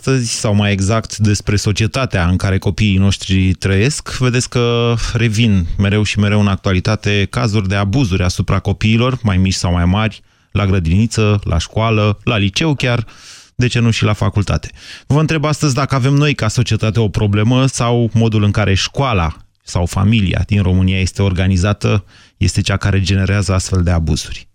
[0.00, 6.02] astăzi, sau mai exact despre societatea în care copiii noștri trăiesc, vedeți că revin mereu
[6.02, 10.66] și mereu în actualitate cazuri de abuzuri asupra copiilor, mai mici sau mai mari, la
[10.66, 13.06] grădiniță, la școală, la liceu chiar,
[13.54, 14.70] de ce nu și la facultate.
[15.06, 19.36] Vă întreb astăzi dacă avem noi ca societate o problemă sau modul în care școala
[19.62, 22.04] sau familia din România este organizată
[22.36, 24.48] este cea care generează astfel de abuzuri.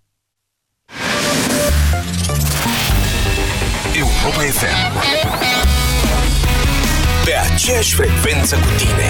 [4.25, 4.93] Europa FM
[7.25, 9.09] Pe aceeași frecvență cu tine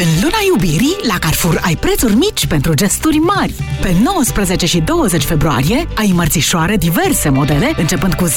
[0.00, 3.54] În luna iubirii, la Carrefour ai prețuri mici pentru gesturi mari.
[3.80, 8.32] Pe 19 și 20 februarie ai mărțișoare diverse modele, începând cu 0,99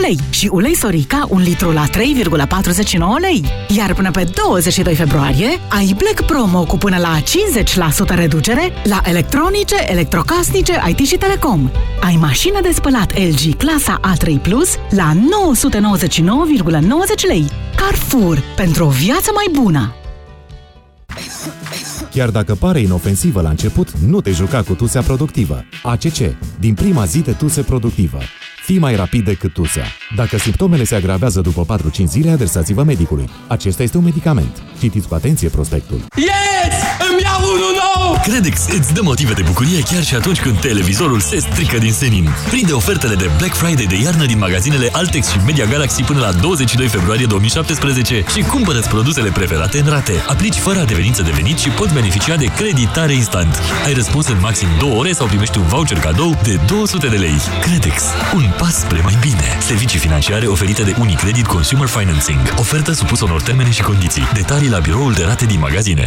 [0.00, 1.90] lei și ulei Sorica un litru la 3,49
[3.20, 3.44] lei.
[3.76, 7.20] Iar până pe 22 februarie ai Black Promo cu până la
[8.12, 11.70] 50% reducere la electronice, electrocasnice, IT și telecom.
[12.00, 15.20] Ai mașină de spălat LG clasa A3 Plus la 999,90
[17.28, 17.46] lei.
[17.76, 19.92] Carrefour, pentru o viață mai bună!
[22.10, 25.64] Chiar dacă pare inofensivă la început, nu te juca cu tusea productivă.
[25.82, 26.18] ACC.
[26.58, 28.18] Din prima zi de tuse productivă.
[28.64, 29.84] Fii mai rapid decât tusea.
[30.16, 33.28] Dacă simptomele se agravează după 4-5 zile, adresați-vă medicului.
[33.46, 34.62] Acesta este un medicament.
[34.78, 36.00] Citiți cu atenție prospectul.
[36.16, 36.74] Yes!
[37.10, 38.20] Îmi iau unul nou!
[38.22, 42.28] Credex îți dă motive de bucurie chiar și atunci când televizorul se strică din senin.
[42.48, 46.32] Prinde ofertele de Black Friday de iarnă din magazinele Altex și Media Galaxy până la
[46.32, 50.12] 22 februarie 2017 și cumpără produsele preferate în rate.
[50.26, 53.62] Aplici fără adeverință de venit și poți beneficia de creditare instant.
[53.84, 57.38] Ai răspuns în maxim 2 ore sau primești un voucher cadou de 200 de lei.
[57.60, 58.02] Credex.
[58.34, 59.58] Un pas spre mai bine.
[59.60, 62.38] Servicii financiare oferite de Unicredit Consumer Financing.
[62.56, 64.28] Ofertă supusă unor termene și condiții.
[64.34, 66.06] Detalii la biroul de rate din magazine.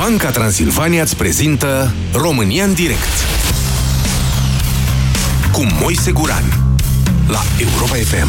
[0.00, 3.14] Banca Transilvania îți prezintă România în direct
[5.52, 6.44] cu Moise Guran
[7.28, 8.28] la Europa FM.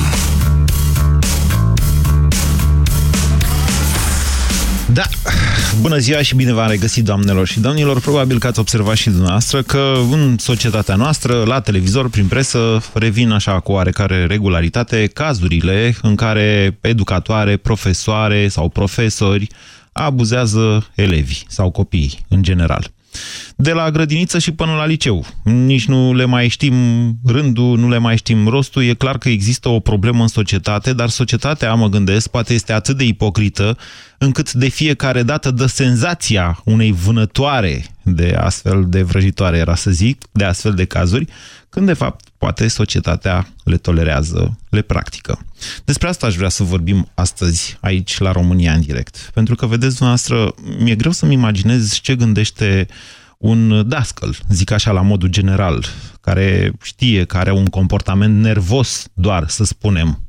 [4.94, 5.04] Da,
[5.82, 8.00] bună ziua și bine v-am regăsit, doamnelor și domnilor.
[8.00, 13.32] Probabil că ați observat și dumneavoastră că în societatea noastră, la televizor, prin presă, revin
[13.32, 19.48] așa cu oarecare regularitate cazurile în care educatoare, profesoare sau profesori
[19.92, 22.92] abuzează elevii sau copiii în general.
[23.56, 25.26] De la grădiniță și până la liceu.
[25.44, 26.76] Nici nu le mai știm
[27.26, 28.84] rândul, nu le mai știm rostul.
[28.84, 32.98] E clar că există o problemă în societate, dar societatea, mă gândesc, poate este atât
[32.98, 33.78] de ipocrită
[34.18, 37.86] încât de fiecare dată dă senzația unei vânătoare
[38.16, 41.28] de astfel de vrăjitoare, era să zic, de astfel de cazuri,
[41.70, 45.40] când de fapt poate societatea le tolerează, le practică.
[45.86, 49.30] Despre asta aș vrea să vorbim astăzi aici la România în direct.
[49.34, 52.88] Pentru că, vedeți dumneavoastră, mi-e greu să-mi imaginez ce gândește
[53.38, 55.86] un dascăl, zic așa la modul general,
[56.22, 60.20] care știe că are un comportament nervos doar, să spunem,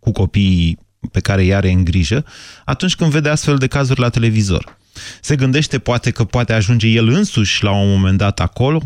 [0.00, 0.78] cu copiii
[1.12, 2.24] pe care îi are în grijă,
[2.64, 4.78] atunci când vede astfel de cazuri la televizor.
[5.20, 8.82] Se gândește poate că poate ajunge el însuși la un moment dat acolo,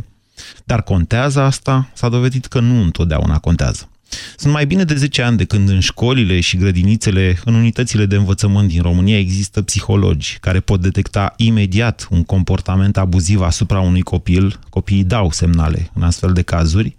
[0.64, 1.90] dar contează asta?
[1.92, 3.88] S-a dovedit că nu întotdeauna contează.
[4.36, 8.16] Sunt mai bine de 10 ani de când în școlile și grădinițele, în unitățile de
[8.16, 14.58] învățământ din România există psihologi care pot detecta imediat un comportament abuziv asupra unui copil.
[14.68, 16.96] Copiii dau semnale în astfel de cazuri.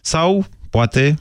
[0.00, 1.18] Sau, poate,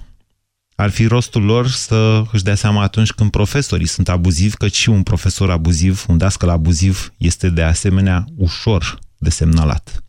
[0.80, 4.90] ar fi rostul lor să își dea seama atunci când profesorii sunt abuzivi, că și
[4.90, 10.04] un profesor abuziv, un dascăl abuziv, este de asemenea ușor de semnalat.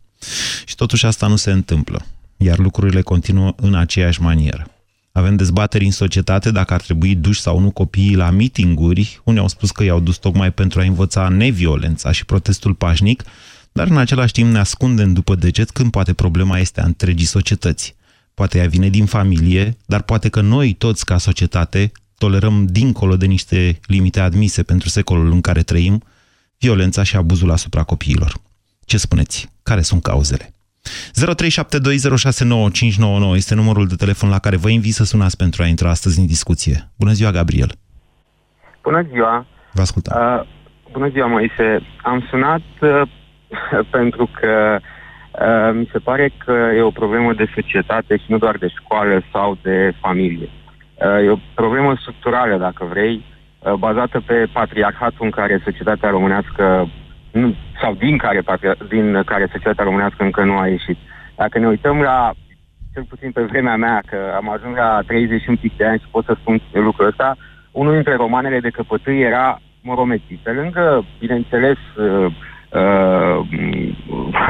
[0.65, 2.05] Și totuși asta nu se întâmplă,
[2.37, 4.67] iar lucrurile continuă în aceeași manieră.
[5.11, 9.21] Avem dezbateri în societate dacă ar trebui duși sau nu copiii la mitinguri.
[9.23, 13.23] Unii au spus că i-au dus tocmai pentru a învăța neviolența și protestul pașnic,
[13.71, 17.95] dar în același timp ne ascundem după deget când poate problema este a întregii societăți.
[18.41, 23.25] Poate ea vine din familie, dar poate că noi toți ca societate tolerăm dincolo de
[23.25, 26.03] niște limite admise pentru secolul în care trăim,
[26.59, 28.33] violența și abuzul asupra copiilor.
[28.85, 29.51] Ce spuneți?
[29.63, 30.53] Care sunt cauzele?
[33.31, 36.19] 0372069599 este numărul de telefon la care vă invit să sunați pentru a intra astăzi
[36.19, 36.91] în discuție.
[36.97, 37.71] Bună ziua, Gabriel!
[38.83, 39.45] Bună ziua!
[39.73, 40.21] Vă ascultăm.
[40.21, 40.41] Uh,
[40.91, 41.81] bună ziua, Moise!
[42.03, 43.01] Am sunat uh,
[43.97, 44.99] pentru că uh,
[45.73, 49.57] mi se pare că e o problemă de societate și nu doar de școală sau
[49.61, 50.49] de familie.
[51.01, 53.25] Uh, e o problemă structurală, dacă vrei,
[53.59, 56.89] uh, bazată pe patriarhatul în care societatea românească
[57.31, 58.43] nu, sau din care,
[58.89, 60.97] din care societatea românească încă nu a ieșit.
[61.35, 62.31] Dacă ne uităm la,
[62.93, 66.25] cel puțin pe vremea mea, că am ajuns la 31 pic de ani și pot
[66.25, 67.35] să spun lucrul ăsta,
[67.71, 70.39] unul dintre romanele de căpătâi era Moromeții.
[70.43, 72.33] Pe lângă, bineînțeles, uh,
[72.73, 73.47] uh,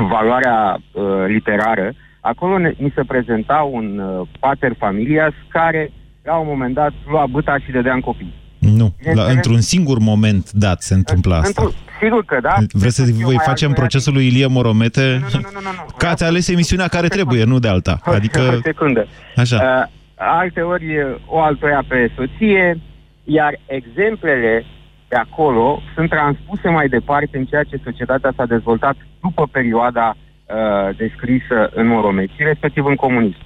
[0.09, 5.91] valoarea uh, literară, acolo ne, ni se prezenta un uh, pater familias care,
[6.23, 8.33] la un moment dat, lua bâta și dădea în copii.
[8.59, 11.71] Nu, la, într-un singur moment dat se întâmplă asta.
[12.01, 12.55] Sigur că da.
[12.71, 15.01] Vreți să voi facem procesul lui Ilie Moromete?
[15.01, 15.93] Nu, nu, nu, nu, nu, nu.
[15.97, 17.99] Că ați ales emisiunea care trebuie, nu de alta.
[18.03, 18.39] Adică...
[18.57, 19.07] O secundă.
[19.35, 19.55] Așa.
[19.55, 20.85] Uh, alte ori
[21.25, 22.79] o altoia pe soție,
[23.23, 24.65] iar exemplele
[25.11, 30.95] de acolo sunt transpuse mai departe în ceea ce societatea s-a dezvoltat după perioada uh,
[30.97, 33.43] descrisă în Morometi, respectiv în comunism.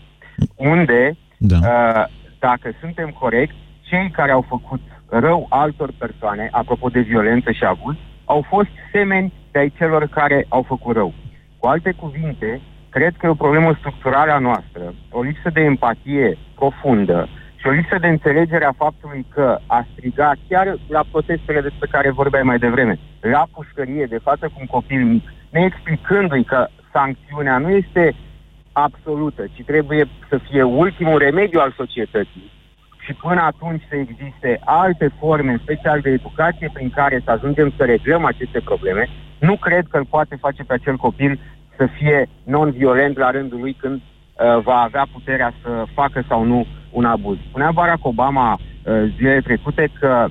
[0.56, 1.58] Unde, da.
[1.58, 2.04] uh,
[2.40, 7.96] dacă suntem corecți, cei care au făcut rău altor persoane, apropo de violență și abuz,
[8.26, 11.14] au fost semeni de ai celor care au făcut rău.
[11.58, 16.38] Cu alte cuvinte, cred că e o problemă structurală a noastră, o lipsă de empatie
[16.56, 17.30] profundă
[17.66, 22.10] și o lipsă de înțelegere a faptului că a striga chiar la protestele despre care
[22.12, 27.58] vorbeai mai devreme, la pușcărie, de față cu un copil mic, ne explicându-i că sancțiunea
[27.58, 28.16] nu este
[28.72, 32.52] absolută, ci trebuie să fie ultimul remediu al societății
[33.00, 37.74] și până atunci să existe alte forme, în special de educație, prin care să ajungem
[37.78, 39.08] să reglăm aceste probleme,
[39.40, 41.40] nu cred că îl poate face pe acel copil
[41.78, 46.66] să fie non-violent la rândul lui când uh, va avea puterea să facă sau nu
[46.96, 47.38] un abuz.
[47.50, 50.28] Spunea Barack Obama uh, zilele trecute că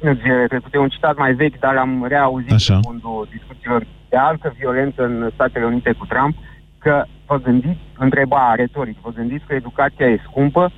[0.00, 2.74] nu zilele trecute, un citat mai vechi, dar l-am reauzit Așa.
[2.74, 6.36] în fondul discuțiilor de altă violență în Statele Unite cu Trump,
[6.78, 10.72] că vă gândiți, întreba retoric, vă gândiți că educația e scumpă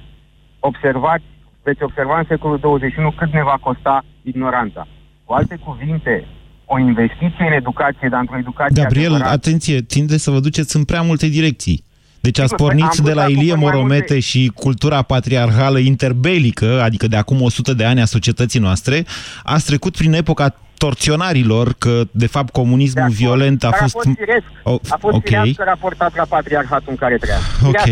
[0.60, 1.24] observați,
[1.62, 4.86] veți observa în secolul 21 cât ne va costa ignoranța.
[5.24, 6.26] Cu alte cuvinte,
[6.64, 9.32] o investiție în educație, dar într-o educație Gabriel, adevărat...
[9.32, 11.84] atenție, tinde să vă duceți în prea multe direcții.
[12.22, 14.20] Deci ați pornit de la Ilie Moromete multe...
[14.20, 19.04] și cultura patriarhală interbelică, adică de acum 100 de ani a societății noastre,
[19.42, 23.96] ați trecut prin epoca torționarilor că, de fapt, comunismul de violent a Dar fost...
[23.96, 25.56] A fost firesc, oh, a fost okay.
[25.58, 27.38] raportat la patriarhatul în care trăia.
[27.66, 27.86] Ok.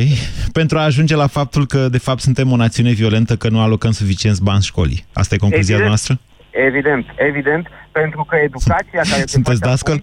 [0.53, 3.91] Pentru a ajunge la faptul că, de fapt, suntem o națiune violentă, că nu alocăm
[3.91, 5.05] suficienți bani școlii.
[5.13, 6.19] Asta e concluzia evident, noastră?
[6.51, 9.23] Evident, evident, pentru că educația care...
[9.27, 10.03] Sunteți dascăl?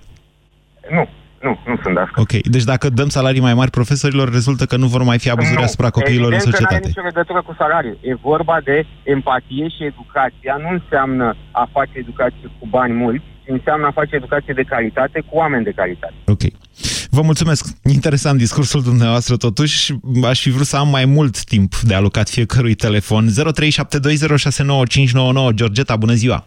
[0.92, 1.08] Nu,
[1.42, 2.22] nu, nu sunt dascăl.
[2.24, 5.58] Ok, deci dacă dăm salarii mai mari profesorilor, rezultă că nu vor mai fi abuzuri
[5.58, 6.74] nu, asupra copiilor în societate.
[6.74, 7.98] nu are nicio legătură cu salariul.
[8.02, 10.58] E vorba de empatie și educația.
[10.64, 15.24] Nu înseamnă a face educație cu bani mulți, ci înseamnă a face educație de calitate
[15.30, 16.14] cu oameni de calitate.
[16.26, 16.42] Ok.
[17.10, 17.66] Vă mulțumesc.
[17.84, 19.94] Interesant discursul dumneavoastră totuși.
[20.24, 23.28] Aș fi vrut să am mai mult timp de alocat fiecărui telefon.
[23.28, 23.32] 0372069599.
[25.54, 26.46] Georgeta, bună ziua!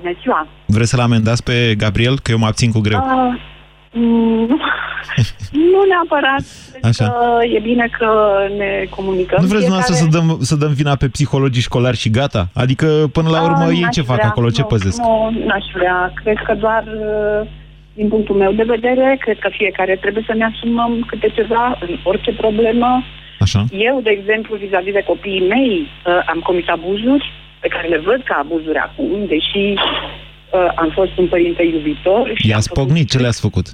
[0.00, 0.48] Bună ziua!
[0.66, 2.18] Vreți să-l amendați pe Gabriel?
[2.20, 2.98] Că eu mă abțin cu greu.
[2.98, 3.56] Uh,
[3.92, 4.60] Mm,
[5.72, 6.44] nu neapărat.
[6.82, 7.04] Așa.
[7.04, 8.08] Că e bine că
[8.56, 9.38] ne comunicăm.
[9.40, 12.48] Nu vreți dumneavoastră să dăm, să dăm vina pe psihologii școlari și gata?
[12.54, 14.50] Adică, până la urmă, ei ce fac vrea, acolo?
[14.50, 15.00] Ce nu, păzesc?
[15.00, 16.12] Nu, n-aș vrea.
[16.22, 16.84] Cred că doar
[17.94, 21.98] din punctul meu de vedere, cred că fiecare trebuie să ne asumăm câte ceva în
[22.02, 23.04] orice problemă.
[23.40, 23.64] Așa.
[23.88, 25.86] Eu, de exemplu, vis-a-vis de copiii mei,
[26.26, 29.74] am comis abuzuri pe care le văd ca abuzuri acum, deși
[30.50, 32.32] uh, am fost un părinte iubitor.
[32.36, 33.08] I-ați pognit?
[33.10, 33.66] Ce le-ați făcut?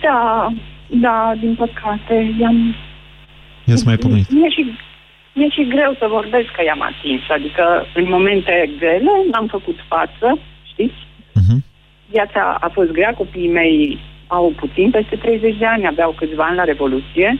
[0.00, 0.52] Da,
[0.86, 2.74] da, din păcate, i-am...
[3.64, 4.30] I-ați mai pognit?
[4.30, 4.78] Mie și
[5.32, 7.22] mi-e și greu să vorbesc că i-am atins.
[7.28, 10.98] Adică în momente grele n-am făcut față, știți?
[11.40, 11.58] Uh-huh.
[12.10, 16.56] Viața a fost grea, copiii mei au puțin peste 30 de ani, aveau câțiva ani
[16.56, 17.38] la Revoluție.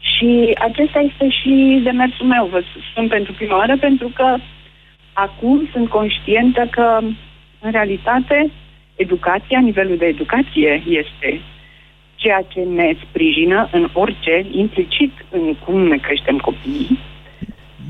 [0.00, 4.36] Și acesta este și demersul meu, vă spun pentru prima oară, pentru că
[5.12, 7.00] acum sunt conștientă că,
[7.60, 8.50] în realitate,
[8.96, 11.40] educația, nivelul de educație este
[12.14, 16.98] ceea ce ne sprijină în orice, implicit în cum ne creștem copiii.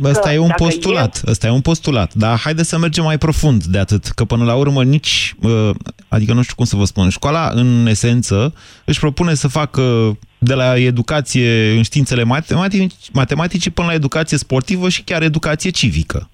[0.03, 3.19] Ăsta Că e un dacă postulat, ăsta e un postulat, dar haideți să mergem mai
[3.19, 5.71] profund de atât, că până la urmă nici, uh,
[6.09, 10.55] adică nu știu cum să vă spun, școala în esență își propune să facă de
[10.55, 16.31] la educație în științele matematice, matematice până la educație sportivă și chiar educație civică.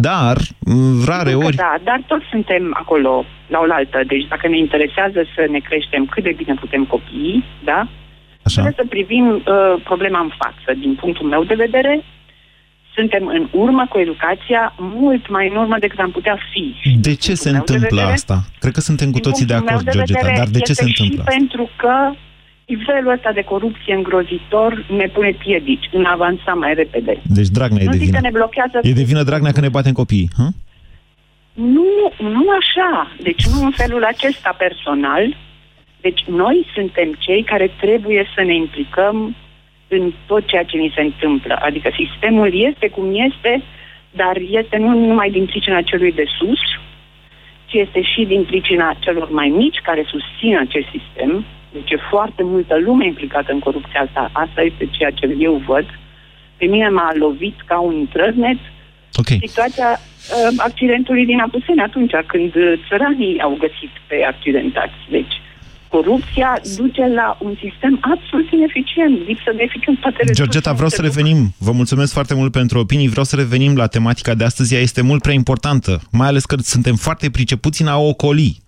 [0.00, 3.98] Dar, uh, rare Sigur că ori, Da, dar toți suntem acolo la oaltă.
[4.06, 7.80] Deci dacă ne interesează să ne creștem cât de bine putem copiii, da?
[8.46, 8.60] Așa.
[8.60, 9.42] Trebuie să privim uh,
[9.84, 10.78] problema în față.
[10.78, 12.04] Din punctul meu de vedere,
[12.94, 16.74] suntem în urmă cu educația mult mai în urmă decât am putea fi.
[17.00, 18.36] de ce se meu de întâmplă vedere, asta?
[18.58, 20.70] Cred că suntem cu Din toții de punctul meu acord, Georgeta, vedere, dar de ce
[20.70, 21.36] este se întâmplă și asta?
[21.36, 21.94] pentru că
[22.70, 27.14] nivelul ăsta de corupție îngrozitor ne pune piedici în a avansa mai repede.
[27.38, 28.18] Deci Dragnea e nu de zic vină.
[28.18, 28.76] că ne blochează...
[28.82, 30.46] E de vină Dragnea că ne batem copiii, hă?
[31.76, 32.92] Nu, nu așa.
[33.22, 35.36] Deci nu în felul acesta personal.
[36.00, 39.36] Deci noi suntem cei care trebuie să ne implicăm
[39.88, 41.54] în tot ceea ce ni se întâmplă.
[41.60, 43.62] Adică sistemul este cum este,
[44.10, 46.62] dar este nu numai din pricina celui de sus,
[47.66, 51.44] ci este și din pricina celor mai mici care susțin acest sistem.
[51.72, 54.30] Deci e foarte multă lume implicată în corupția asta.
[54.32, 55.86] Asta este ceea ce eu văd.
[56.56, 58.58] Pe mine m-a lovit ca un trăznet
[59.14, 59.38] okay.
[59.46, 64.98] situația uh, accidentului din Apuseni atunci când uh, țăranii au găsit pe accidentați.
[65.10, 65.34] Deci
[65.88, 70.32] corupția duce la un sistem absolut ineficient, lipsă de eficacitate.
[70.32, 71.54] Georgeta, vreau să revenim.
[71.58, 73.08] Vă mulțumesc foarte mult pentru opinii.
[73.08, 74.74] Vreau să revenim la tematica de astăzi.
[74.74, 78.60] Ea este mult prea importantă, mai ales că suntem foarte pricepuți în a ocoli.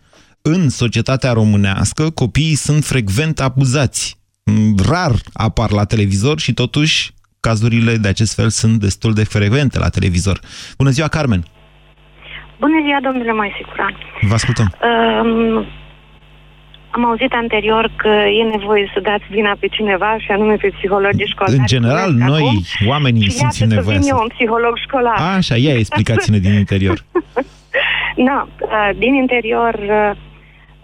[0.44, 4.16] În societatea românească, copiii sunt frecvent abuzați.
[4.44, 9.78] Mm, Rar apar la televizor și totuși cazurile de acest fel sunt destul de frecvente
[9.78, 10.40] la televizor.
[10.78, 11.42] Bună ziua, Carmen!
[12.58, 13.94] Bună ziua, domnule Moisicuran.
[14.20, 14.74] Vă ascultăm.
[14.82, 15.66] Um,
[16.90, 21.26] am auzit anterior că e nevoie să dați vina pe cineva și anume pe psihologii
[21.26, 21.58] școlari.
[21.58, 22.26] În general, Acum.
[22.26, 24.22] noi, oamenii, și simțim iată nevoia că vine să...
[24.22, 25.36] un psiholog școlar.
[25.36, 26.98] Așa, ia explicați-ne din interior.
[28.16, 29.74] Da, uh, din interior,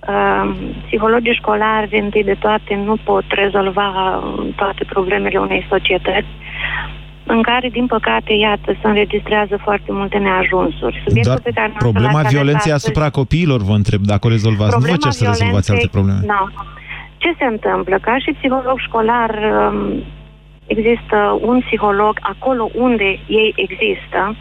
[0.08, 0.50] uh, uh,
[0.86, 6.32] psihologii școlari, întâi de toate, nu pot rezolva uh, toate problemele unei societăți
[7.26, 11.02] în care, din păcate, iată, se înregistrează foarte multe neajunsuri.
[11.06, 14.30] Subiectul Doar pe care n-am problema să-l violenței astăzi- asupra copiilor, vă întreb, dacă o
[14.30, 14.76] rezolvați.
[14.80, 16.20] Nu vă cer să rezolvați alte probleme.
[16.26, 16.44] Da.
[17.16, 17.98] Ce se întâmplă?
[18.00, 19.30] Ca și psiholog școlar
[19.70, 20.02] um,
[20.66, 24.36] există un psiholog acolo unde ei există,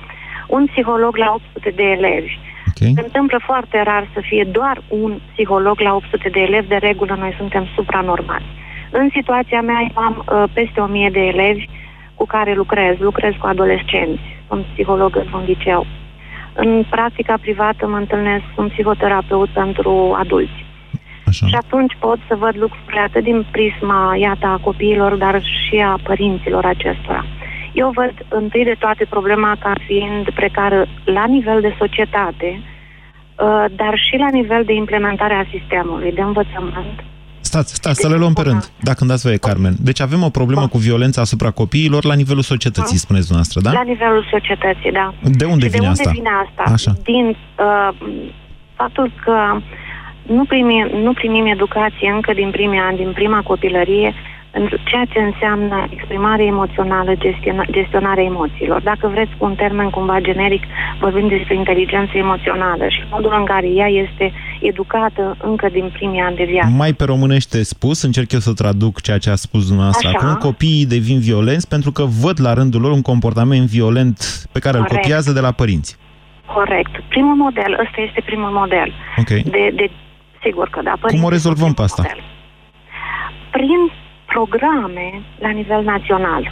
[0.48, 2.38] un psiholog la 800 de elevi.
[2.82, 2.94] Okay.
[2.96, 7.16] Se întâmplă foarte rar să fie doar un psiholog la 800 de elevi, de regulă
[7.20, 8.46] noi suntem supranormali.
[8.92, 11.66] În situația mea eu am uh, peste 1000 de elevi
[12.16, 15.86] cu care lucrez, lucrez cu adolescenți, sunt psiholog în liceu.
[16.54, 20.66] În practica privată mă întâlnesc, sunt psihoterapeut pentru adulți.
[21.26, 21.48] Așa.
[21.48, 26.00] Și atunci pot să văd lucrurile atât din prisma, iată, a copiilor, dar și a
[26.04, 27.26] părinților acestora.
[27.82, 30.80] Eu văd întâi de toate problema ca fiind precară
[31.18, 36.98] la nivel de societate, uh, dar și la nivel de implementare a sistemului, de învățământ.
[37.40, 39.76] Stați, stați, să le luăm pe rând, dacă îmi dați voie, Carmen.
[39.80, 43.72] Deci avem o problemă cu violența asupra copiilor la nivelul societății, spuneți dumneavoastră, da?
[43.72, 45.14] La nivelul societății, da.
[45.42, 46.12] De unde și vine de unde asta?
[46.12, 46.64] vine asta?
[46.78, 46.92] Așa.
[47.04, 47.90] Din uh,
[48.74, 49.38] faptul că
[50.28, 54.14] nu primim, nu primim educație încă din primii ani, din prima copilărie, în
[54.84, 58.82] ceea ce înseamnă exprimare emoțională, gestiona, gestionarea emoțiilor.
[58.82, 60.64] Dacă vreți cu un termen cumva generic,
[61.00, 66.36] vorbim despre inteligență emoțională și modul în care ea este educată încă din primii ani
[66.36, 66.70] de viață.
[66.70, 70.18] Mai pe românește spus, încerc eu să traduc ceea ce a spus dumneavoastră Așa.
[70.18, 74.18] acum, copiii devin violenți pentru că văd la rândul lor un comportament violent
[74.52, 75.02] pe care îl Corect.
[75.02, 75.98] copiază de la părinți.
[76.54, 76.92] Corect.
[77.08, 78.94] Primul model, ăsta este primul model.
[79.18, 79.28] Ok.
[79.28, 79.90] De, de,
[80.44, 80.92] sigur că da.
[80.92, 82.04] Cum o părinții rezolvăm pe asta?
[83.58, 83.82] prin
[84.34, 85.08] programe
[85.40, 86.44] la nivel național.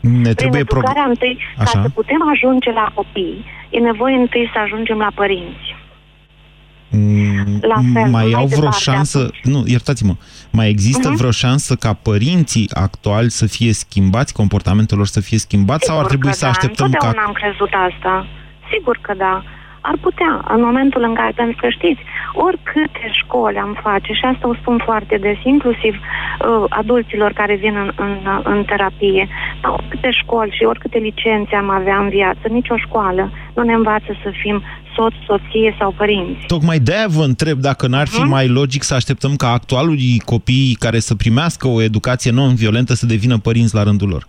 [0.00, 0.78] Ne Prin trebuie pro...
[0.78, 1.78] educarea întâi, Așa.
[1.78, 5.66] ca să putem ajunge la copii, e nevoie întâi să ajungem la părinți.
[6.90, 10.14] Mm, La fel, mai mai au vreo departe șansă, nu, iertați-mă,
[10.52, 11.16] mai există Mhm.
[11.16, 16.02] vreo șansă ca părinții actuali să fie schimbați, comportamentul lor să fie schimbat sau ar
[16.04, 16.50] Sigur trebui că să da.
[16.50, 16.92] așteptăm ca...
[17.06, 18.26] Întotdeauna am crezut asta.
[18.72, 19.44] Sigur că da.
[19.90, 22.02] Ar putea, în momentul în care, pentru că știți,
[22.46, 27.76] oricâte școli am face, și asta o spun foarte des, inclusiv uh, adulților care vin
[27.84, 28.14] în, în,
[28.52, 29.28] în terapie,
[29.76, 34.30] oricâte școli și oricâte licențe am avea în viață, nicio școală nu ne învață să
[34.42, 34.62] fim
[34.94, 36.46] soț, soție sau părinți.
[36.46, 38.34] Tocmai de-aia vă întreb dacă n-ar fi uh-huh.
[38.36, 43.38] mai logic să așteptăm ca actualul copii care să primească o educație non-violentă să devină
[43.38, 44.24] părinți la rândul lor.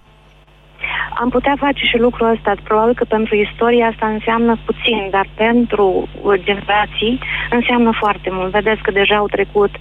[1.22, 2.53] Am putea face și lucrul ăsta.
[2.63, 6.07] Probabil că pentru istorie asta înseamnă puțin, dar pentru
[6.48, 7.19] generații
[7.50, 8.51] înseamnă foarte mult.
[8.51, 9.72] Vedeți că deja au trecut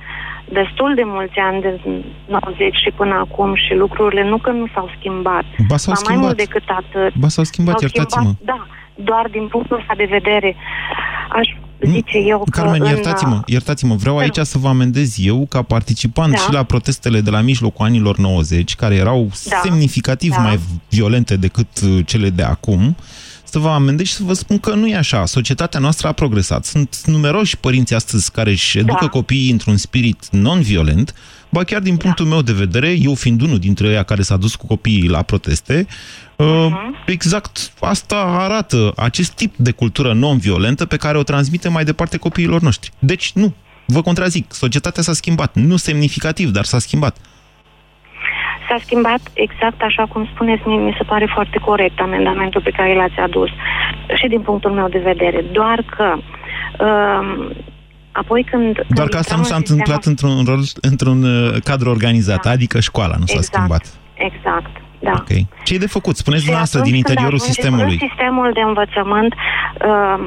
[0.48, 1.80] destul de mulți ani, de
[2.26, 5.44] 90 și până acum și lucrurile nu că nu s-au schimbat.
[5.68, 6.16] Ba s-au schimbat.
[6.16, 7.14] mai mult decât atât.
[7.14, 8.30] Ba s-au schimbat, iertați-mă.
[8.40, 10.56] Da, doar din punctul ăsta de vedere.
[11.28, 11.48] Aș
[11.80, 12.86] zice eu că Carmen, în...
[12.88, 16.38] iertați-mă, iertați-mă, vreau aici să vă amendez eu ca participant Da.
[16.38, 19.60] și la protestele de la mijlocul anilor 90, care erau Da.
[19.62, 20.38] semnificativ Da.
[20.40, 22.96] mai violente decât uh, cele de acum,
[23.44, 25.26] să vă amendez și să vă spun că nu e așa.
[25.26, 26.64] Societatea noastră a progresat.
[26.64, 29.06] Sunt numeroși părinți astăzi care își educă Da.
[29.08, 31.14] copiii într-un spirit non-violent,
[31.54, 34.54] ba chiar din punctul meu de vedere, eu fiind unul dintre ei care s-a dus
[34.54, 35.86] cu copiii la proteste,
[36.36, 36.46] uh,
[37.06, 42.60] exact asta arată acest tip de cultură non-violentă pe care o transmite mai departe copiilor
[42.60, 42.90] noștri.
[42.98, 43.54] Deci nu,
[43.86, 47.16] vă contrazic, societatea s-a schimbat, nu semnificativ, dar s-a schimbat.
[48.68, 52.94] S-a schimbat exact așa cum spuneți, mie mi se pare foarte corect amendamentul pe care
[52.94, 53.50] l-ați adus
[54.14, 55.44] și din punctul meu de vedere.
[55.52, 56.06] Doar că
[56.84, 57.52] um,
[58.22, 58.72] apoi când...
[58.74, 61.88] Doar când că asta intrăm nu s-a în întâmplat sistemul- într-un, rol, într-un uh, cadru
[61.96, 63.54] organizat, adică școala nu s-a Exact.
[63.54, 63.84] schimbat.
[64.28, 64.72] Exact,
[65.08, 65.14] da.
[65.20, 65.32] Ok.
[65.64, 66.14] Ce e de făcut?
[66.16, 67.96] Spuneți Și dumneavoastră atunci din când interiorul ajunge sistemului.
[68.00, 70.18] În sistemul de învățământ, uh,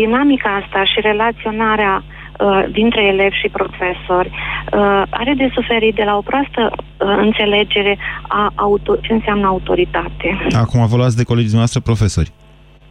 [0.00, 6.14] dinamica asta și relaționarea uh, dintre elevi și profesori uh, are de suferit de la
[6.16, 7.98] o proastă uh, înțelegere
[8.40, 10.28] a auto- ce înseamnă autoritate.
[10.64, 12.30] Acum vă luați de colegii dumneavoastră profesori.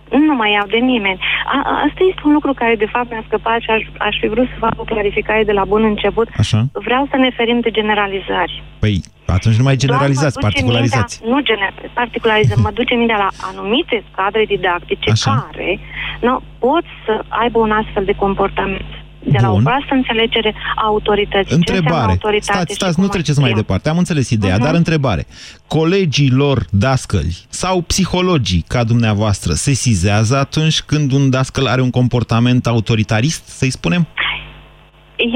[0.09, 1.19] Nu mai iau de nimeni.
[1.45, 4.27] A, a- asta este un lucru care de fapt mi-a scăpat și aș, aș fi
[4.27, 6.27] vrut să fac o clarificare de la bun început.
[6.37, 6.65] Așa?
[6.71, 8.63] Vreau să ne ferim de generalizări.
[8.79, 11.19] Păi, atunci nu mai generalizați, Doar mă duce particularizați.
[11.23, 15.47] Mintea, nu gener, particularizăm, mă duce mintea la anumite cadre didactice Așa.
[15.51, 15.79] care
[16.21, 18.85] nu, pot să aibă un astfel de comportament.
[19.31, 19.63] De la o Bun.
[19.63, 21.47] proastă înțelegere a autorității.
[21.49, 22.11] Ce înseamnă Întrebare.
[22.11, 23.61] autoritate Stați, și stați, cum nu o treceți mai știm?
[23.61, 23.89] departe.
[23.89, 24.63] Am înțeles ideea, Mhm.
[24.63, 25.25] dar întrebare.
[25.67, 31.89] Colegii lor dascăli sau psihologii ca dumneavoastră se sizează atunci când un dascăl are un
[31.89, 34.07] comportament autoritarist, să-i spunem?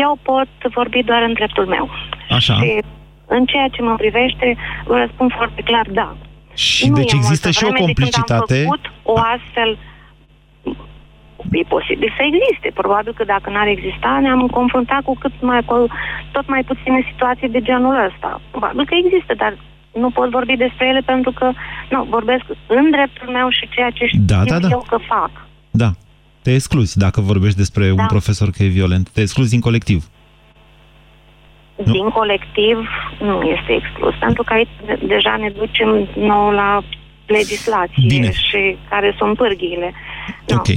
[0.06, 1.90] Eu pot vorbi doar în dreptul meu.
[2.30, 2.54] Așa.
[2.56, 2.82] Și
[3.26, 6.16] în ceea ce mă privește, vă răspund foarte clar, da.
[6.54, 8.54] Și Nu deci e există multă și o vreme de când complicitate.
[8.58, 9.78] Am făcut o astfel
[11.52, 12.68] e posibil să existe.
[12.82, 15.88] Probabil că dacă n-ar exista, ne-am confruntat cu cât mai cu
[16.32, 18.42] tot mai puține situații de genul ăsta.
[18.52, 19.58] Probabil că există, dar
[19.94, 21.52] nu pot vorbi despre ele pentru că
[21.90, 24.68] nu, vorbesc în dreptul meu și ceea ce știu Da, da, da.
[24.72, 25.32] eu că fac.
[25.72, 25.90] Da.
[26.44, 28.06] Te excluzi dacă vorbești despre un Da.
[28.06, 29.10] profesor că e violent.
[29.10, 30.04] Te excluzi din colectiv.
[31.86, 31.92] Nu.
[31.92, 32.78] Din colectiv
[33.20, 36.82] nu este exclus, pentru că aici de- deja ne ducem nou la
[37.26, 38.32] legislație Bine.
[38.32, 39.94] și care sunt pârghiile.
[40.48, 40.68] Ok.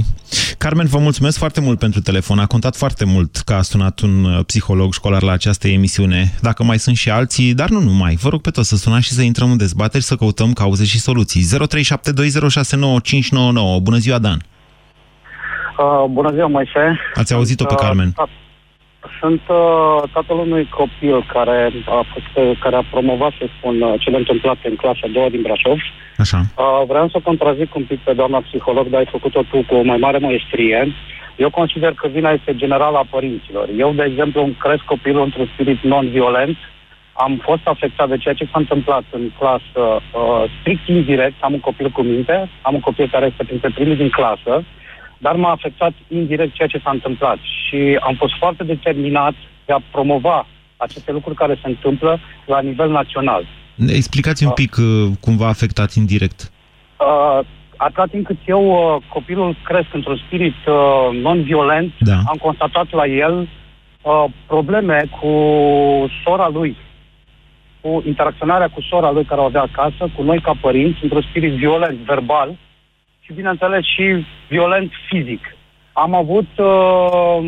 [0.65, 2.39] Carmen, vă mulțumesc foarte mult pentru telefon.
[2.39, 6.25] A contat foarte mult că a sunat un uh, psiholog școlar la această emisiune.
[6.41, 8.15] Dacă mai sunt și alții, dar nu numai.
[8.15, 11.01] Vă rog pe toți să sunați și să intrăm în dezbateri, să căutăm cauze și
[11.01, 11.43] soluții.
[11.43, 11.47] 0372069599.
[13.83, 14.41] Bună ziua, Dan!
[15.79, 16.99] Uh, bună ziua, Moise.
[17.15, 18.13] Ați auzit-o pe Sunt, uh, Carmen.
[18.13, 18.44] ta-
[19.21, 23.95] Sunt uh, tatăl unui copil care a, fost, uh, care a promovat, să spun, uh,
[23.99, 25.79] cele întâmplate în clasa a doua din Brașov.
[26.17, 26.41] Așa.
[26.59, 29.83] Uh, vreau să contrazic un pic pe doamna psiholog, dar ai făcut-o tu cu o
[29.83, 30.93] mai mare maestrie.
[31.37, 33.69] Eu consider că vina este generală a părinților.
[33.79, 36.57] Eu, de exemplu, îmi cresc copilul într-un spirit non-violent.
[37.13, 41.37] Am fost afectat de ceea ce s-a întâmplat în clasă uh, strict indirect.
[41.41, 44.65] Am un copil cu minte, am un copil care este printre primii din clasă,
[45.19, 47.39] dar m-a afectat indirect ceea ce s-a întâmplat.
[47.67, 49.35] Și am fost foarte determinat
[49.67, 50.47] de a promova
[50.77, 53.47] aceste lucruri care se întâmplă la nivel național.
[53.87, 56.53] Explicați un pic uh, cum v-a afectat indirect.
[57.01, 57.47] Uh,
[57.77, 62.19] atâta timp cât eu uh, copilul cresc într-un spirit uh, non-violent, Da.
[62.27, 63.49] am constatat la el
[64.03, 65.31] uh, probleme cu
[66.25, 66.77] sora lui,
[67.81, 71.53] cu interacționarea cu sora lui care o avea acasă, cu noi ca părinți, într-un spirit
[71.53, 72.57] violent, verbal
[73.25, 75.57] și, bineînțeles, și violent fizic.
[75.93, 77.39] Am avut, uh,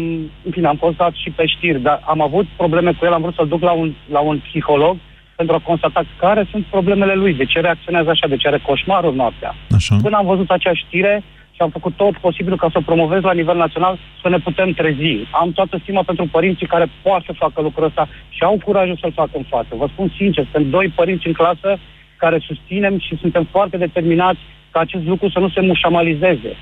[0.43, 3.23] în fine, am fost dat și pe știri, dar am avut probleme cu el, am
[3.23, 4.97] vrut să-l duc la un, la un psiholog
[5.37, 9.17] pentru a constata care sunt problemele lui, de ce reacționează așa, de ce are coșmaruri
[9.17, 9.55] noaptea.
[9.75, 9.97] Așa.
[10.03, 13.33] Până am văzut acea știre și am făcut tot posibilul ca să o promovez la
[13.33, 15.27] nivel național, să ne putem trezi.
[15.31, 19.13] Am toată stima pentru părinții care poate să facă lucrul ăsta și au curajul să-l
[19.13, 19.69] facă în față.
[19.77, 21.79] Vă spun sincer, sunt doi părinți în clasă
[22.17, 24.41] care susținem și suntem foarte determinați
[24.77, 26.53] ca acest lucru să nu se mușamalizeze.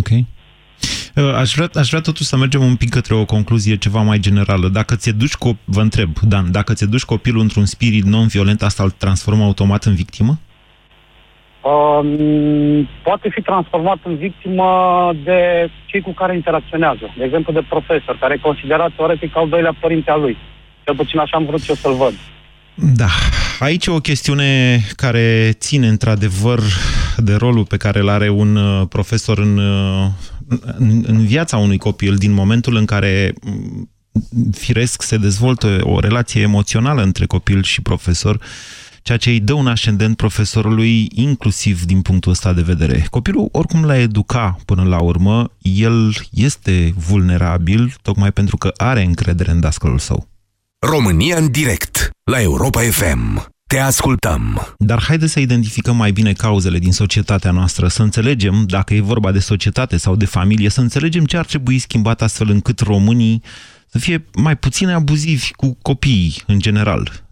[0.00, 0.10] Ok.
[0.10, 4.18] Uh, aș vrea, aș vrea totuși să mergem un pic către o concluzie ceva mai
[4.18, 4.68] generală.
[4.68, 8.82] Dacă ți duci, cop- vă întreb, Dan, dacă ți duci copilul într-un spirit non-violent, asta
[8.82, 10.32] îl transformă automat în victimă?
[11.70, 14.68] Um, poate fi transformat în victimă
[15.24, 17.14] de cei cu care interacționează.
[17.18, 20.36] De exemplu, de profesor, care e considerat teoretic al doilea părinte al lui.
[20.84, 22.14] Cel puțin așa am vrut eu să-l văd.
[22.74, 23.08] Da,
[23.58, 26.62] aici e o chestiune care ține într-adevăr
[27.16, 30.10] de rolul pe care îl are un uh, profesor în, uh,
[30.78, 33.90] în, în viața unui copil din momentul în care mm,
[34.52, 38.40] firesc se dezvoltă o relație emoțională între copil și profesor,
[39.02, 43.06] ceea ce îi dă un ascendent profesorului inclusiv din punctul ăsta de vedere.
[43.10, 49.50] Copilul oricum l-a educa până la urmă, el este vulnerabil tocmai pentru că are încredere
[49.50, 50.31] în dascălul său.
[50.88, 53.46] România în direct la Europa FM.
[53.68, 54.74] Te ascultăm.
[54.78, 59.32] Dar haideți să identificăm mai bine cauzele din societatea noastră, să înțelegem, dacă e vorba
[59.32, 63.42] de societate sau de familie, să înțelegem ce ar trebui schimbat astfel încât românii
[63.90, 67.10] să fie mai puțin abuzivi cu copiii în general.
[67.20, 67.24] 0372069599.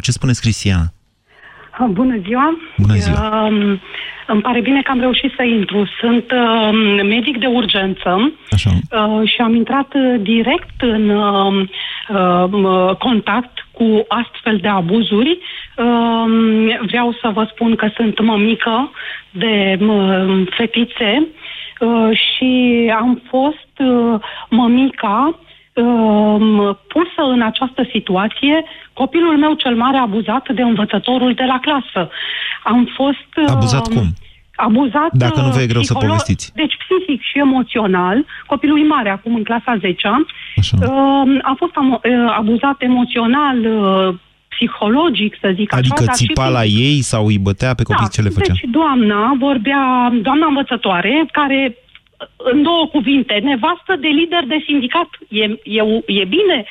[0.00, 0.92] Ce spuneți, Cristiana?
[1.86, 2.58] Bună ziua!
[2.76, 3.46] Bună ziua!
[3.46, 3.78] Uh,
[4.26, 5.88] îmi pare bine că am reușit să intru.
[6.00, 6.70] Sunt uh,
[7.02, 8.70] medic de urgență Așa.
[8.70, 11.68] Uh, și am intrat uh, direct în uh,
[12.08, 15.38] uh, contact cu astfel de abuzuri.
[15.76, 16.24] Uh,
[16.86, 18.90] vreau să vă spun că sunt mămică
[19.30, 21.26] de uh, fetițe
[21.80, 25.46] uh, și am fost uh, mămica uh,
[26.88, 32.10] pusă în această situație copilul meu cel mare abuzat de învățătorul de la clasă.
[32.64, 33.30] Am fost...
[33.36, 34.06] uh, Abuzat cum?
[34.56, 36.52] Abuzat Dacă nu vă e greu să psiholo- povestiți.
[36.54, 38.24] Deci psihic și emoțional.
[38.46, 42.00] Copilul e mare acum în clasa 10 uh, A fost am, uh,
[42.38, 44.14] abuzat emoțional, uh,
[44.48, 46.04] psihologic, să zic Adică așa.
[46.04, 46.78] dar și țipa la fizic.
[46.80, 48.08] ei sau îi bătea pe copii?
[48.12, 48.52] ce le făcea?
[48.52, 51.76] Deci doamna vorbea, doamna învățătoare, care
[52.36, 55.08] în două cuvinte, nevastă de lider de sindicat.
[55.28, 56.64] E, e, e bine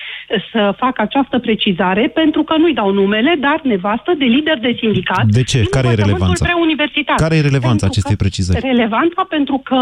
[0.51, 5.25] să fac această precizare pentru că nu-i dau numele, dar nevastă de lider de sindicat.
[5.25, 5.57] De ce?
[5.57, 6.45] din Care e învățământul relevanța?
[6.45, 7.15] preuniversitar.
[7.15, 8.59] Care e relevanța Pentru acestei că- precizări?
[8.67, 9.79] Relevanța pentru că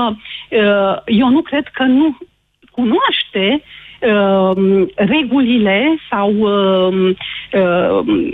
[0.50, 2.18] uh, eu nu cred că nu
[2.72, 7.16] cunoaște uh, regulile sau uh,
[7.54, 8.30] uh,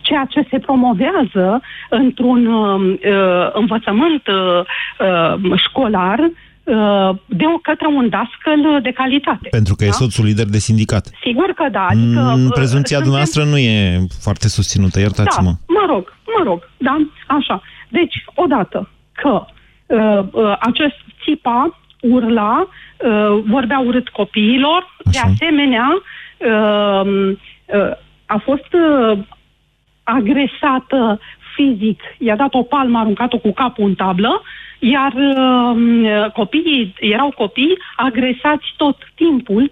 [0.00, 4.34] ceea ce se promovează într-un uh, uh, învățământ uh,
[4.98, 9.48] uh, școlar uh, de către un dascăl de calitate.
[9.50, 9.92] Pentru că e da?
[9.92, 11.10] soțul lider de sindicat.
[11.22, 11.86] Sigur că da.
[11.86, 15.50] Adică, Mm, uh, Prezumția suntem- dumneavoastră nu e foarte susținută, iertați-mă.
[15.50, 17.62] da, mă rog, mă rog, da, așa.
[17.88, 19.44] Deci, odată că
[19.86, 25.88] uh, uh, acest țipa urla, uh, vorbea urât copiilor, de asemenea,
[26.38, 27.06] uh,
[27.66, 27.90] uh,
[28.26, 29.18] a fost uh,
[30.04, 31.20] agresată
[31.54, 34.42] fizic, i-a dat o palmă, a aruncat-o cu capul în tablă,
[34.78, 39.70] iar uh, copiii, erau copii agresați tot timpul.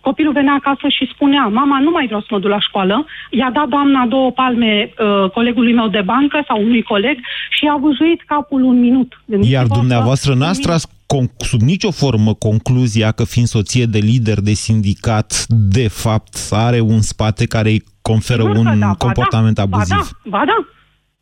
[0.00, 3.06] Copilul venea acasă și spunea, mama, nu mai vreau să mă duc la școală.
[3.30, 7.18] I-a dat doamna două palme uh, colegului meu de bancă sau unui coleg
[7.50, 9.20] și a văjuit capul un minut.
[9.24, 10.93] Gândiți-vă Iar că dumneavoastră un n-ați tras con-
[11.36, 17.00] sub nicio formă concluzia că fiind soție de lider de sindicat, de fapt, are un
[17.00, 19.96] spate care îi conferă Sigur că un da, ba comportament da, abuziv.
[19.96, 20.58] Ba da, ba da.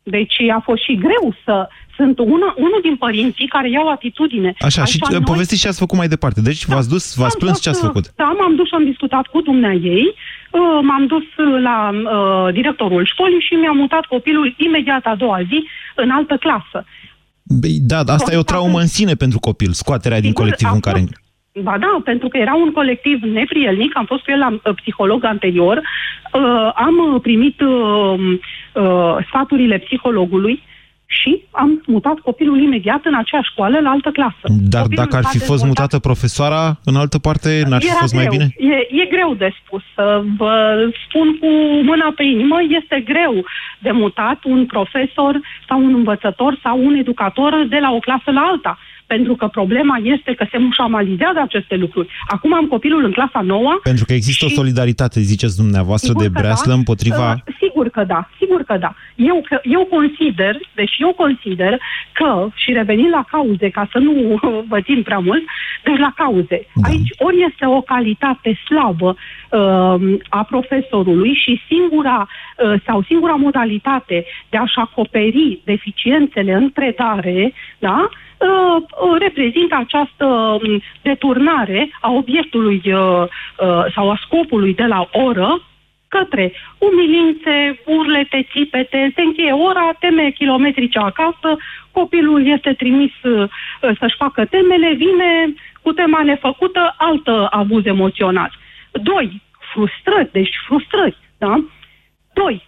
[0.03, 1.67] Deci a fost și greu să...
[1.95, 4.53] Sunt una, unul din părinții care iau atitudine.
[4.59, 6.41] Așa, și noi- povestiți ce ați făcut mai departe.
[6.41, 8.05] Deci v-ați dus, v-ați Am plâns fost, ce ați uh, făcut.
[8.15, 10.05] Da, m-am dus și am discutat cu dumnea ei,
[10.51, 15.39] uh, m-am dus uh, la uh, directorul școlii și mi-am mutat copilul imediat a doua
[15.49, 16.85] zi în altă clasă.
[17.43, 20.75] Băi, Da, asta e o traumă în sine pentru copil, scoaterea din Sigur, colectivul a
[20.75, 20.99] în care...
[20.99, 21.21] fost.
[21.61, 25.23] Ba da, pentru că era un colectiv neprielnic, am fost cu el la uh, psiholog
[25.23, 27.69] anterior, uh, am uh, primit uh,
[28.73, 30.63] uh, sfaturile psihologului
[31.21, 34.45] și am mutat copilul imediat în aceeași școală, la altă clasă.
[34.73, 37.87] Dar Copilul dacă ar s-a fi fost dezvoltat- mutată profesoara în altă parte, n-ar fi
[37.87, 38.37] Era fost mai greu.
[38.37, 38.47] bine?
[38.75, 39.81] E, e greu de spus.
[39.95, 40.53] Să vă
[41.07, 41.49] spun cu
[41.89, 43.33] mâna pe inimă, este greu
[43.79, 45.33] de mutat un profesor
[45.67, 48.77] sau un învățător sau un educator de la o clasă la alta.
[49.07, 52.09] Pentru că problema este că se mușamalizează aceste lucruri.
[52.27, 53.79] Acum am copilul în clasa nouă.
[53.83, 56.77] Pentru că există o solidaritate, ziceți dumneavoastră, Sigur de că breaslă da.
[56.77, 57.31] împotriva...
[57.31, 58.93] Uh, sigur că da, sigur că da.
[59.15, 61.79] Eu, că, eu consider, deci eu consider
[62.11, 64.39] că, și revenind la cauze, ca să nu
[64.71, 65.43] vă țin prea mult,
[65.83, 66.67] deci la cauze.
[66.73, 66.87] Da.
[66.89, 74.25] Aici ori este o calitate slabă uh, a profesorului și singura uh, sau singura modalitate
[74.49, 78.09] de a-și acoperi deficiențele în predare, da?
[78.47, 85.09] Uh, uh, reprezintă această um, deturnare a obiectului uh, uh, sau a scopului de la
[85.11, 85.61] oră
[86.07, 91.49] către umilințe, urlete, țipete, se încheie ora, teme kilometrice acasă,
[91.91, 93.49] copilul este trimis uh,
[93.99, 98.51] să-și facă temele, vine cu tema nefăcută, altă abuz emoțional.
[98.91, 99.41] Doi,
[99.73, 101.63] frustrări, deci frustrări, da?
[102.33, 102.67] Doi,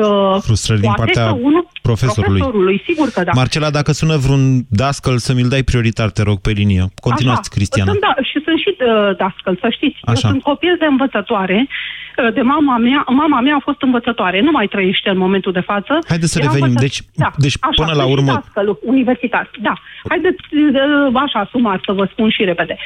[0.00, 2.38] uh, Frustrări din poate partea că unul- profesorului.
[2.40, 3.32] profesorului, sigur că da.
[3.34, 6.84] Marcela, dacă sună vreun dascăl să-mi-l dai prioritar, te rog, pe linie.
[7.00, 7.50] Continuați, Așa.
[7.54, 7.90] Cristiana.
[7.90, 9.98] Sunt, da, și sunt și uh, dascăl, să știți.
[10.02, 10.26] Așa.
[10.26, 12.03] Eu sunt copil de învățătoare, uh,
[12.34, 13.04] de mama mea.
[13.22, 15.98] Mama mea a fost învățătoare, nu mai trăiește în momentul de față.
[16.08, 16.66] Haideți să Era revenim.
[16.74, 19.74] învăță- Deci- deci așa, până la sunt și urmă- Dascăl, universitar, da.
[20.08, 22.76] Haideți, uh, așa, sumar să vă spun și repede.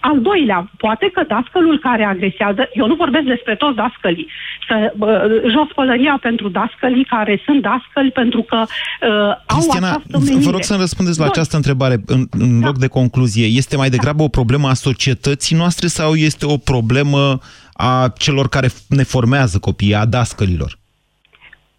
[0.00, 4.28] Al doilea, poate că dascălul care agresează, eu nu vorbesc despre toți dascălii,
[4.68, 5.08] să, uh,
[5.54, 9.08] jos pălăria pentru dascălii care sunt dascăli pentru că uh,
[9.46, 10.44] au Cristiana, această v- menire.
[10.44, 11.32] vă rog să-mi răspundeți la Doi.
[11.34, 12.66] această întrebare în, în Da.
[12.66, 13.46] loc de concluzie.
[13.46, 17.38] Este mai degrabă o problemă a societății noastre sau este o problemă
[17.76, 20.78] a celor care f- ne formează copiii, a dascălilor?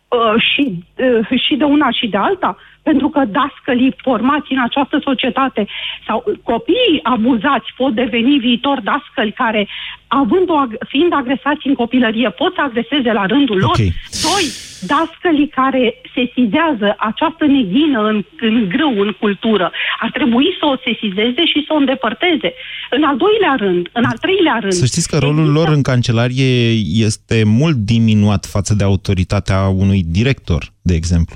[0.08, 0.84] Uh, și,
[1.30, 5.68] uh, și de una și de alta, pentru că dascălii formați în această societate
[6.08, 9.68] sau uh, copiii abuzați pot deveni viitor dascăli care,
[10.08, 13.70] având o, ag- fiind agresați în copilărie, pot să agreseze la rândul lor.
[13.70, 13.86] Ok.
[14.30, 14.46] Doi,
[14.80, 15.84] dascălii care
[16.16, 21.74] sesizează această neghină în, în grâu, în cultură, ar trebui să o sesizeze și să
[21.74, 22.54] o îndepărteze.
[22.90, 24.74] În al doilea rând, în al treilea rând...
[24.74, 26.70] Să știți că rolul lor în cancelarie
[27.08, 31.36] este mult diminuat față de autoritatea unui director, de exemplu.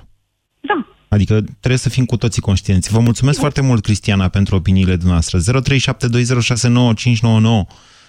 [0.59, 0.85] Da.
[1.09, 2.91] Adică trebuie să fim cu toții conștienți.
[2.91, 5.39] Vă mulțumesc foarte mult, Cristiana, pentru opiniile dumneavoastră.
[5.39, 5.41] 0372069599.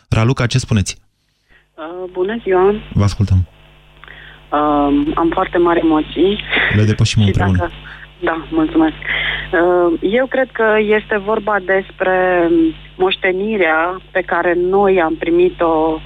[0.08, 0.96] Raluca, ce spuneți?
[1.74, 2.74] Uh, bună ziua!
[2.92, 3.48] Vă ascultăm.
[4.52, 6.38] Uh, am foarte mari emoții.
[6.76, 7.56] Le depășim Și împreună.
[7.58, 7.72] dacă-
[8.22, 8.94] Da, mulțumesc.
[9.52, 10.64] Uh, eu cred că
[10.98, 12.48] este vorba despre
[12.96, 16.00] moștenirea pe care noi am primit-o,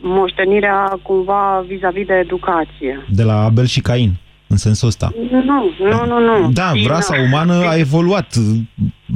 [0.00, 3.04] moștenirea cumva vis-a-vis de educație.
[3.08, 4.10] De la Abel și Cain,
[4.46, 5.12] în sensul ăsta.
[5.30, 5.42] Nu,
[5.78, 6.50] nu, nu, nu.
[6.52, 8.58] Da, Din- rasa umană a evoluat uh,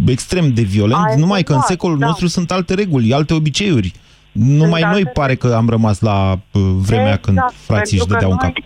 [0.06, 2.06] extrem de violent, A numai că în evoluat, secolul da.
[2.06, 3.92] nostru sunt alte reguli, alte obiceiuri.
[4.38, 8.06] Numai noi alte pare că am rămas la uh, vremea când Exact, frații își pentru
[8.06, 8.64] că dădeau în noi- cap.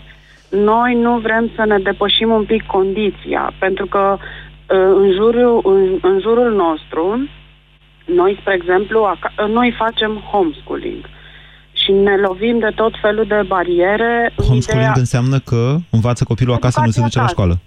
[0.64, 6.10] Noi nu vrem să ne depășim un pic condiția, pentru că uh, în jurul, în,
[6.10, 7.28] în jurul nostru,
[8.04, 11.04] noi, spre exemplu, aca- noi facem homeschooling
[11.72, 14.32] și ne lovim de tot felul de bariere.
[14.36, 17.34] în Homeschooling ideea- înseamnă că învață copilul acasă, nu se duce la acasă.
[17.40, 17.58] școală.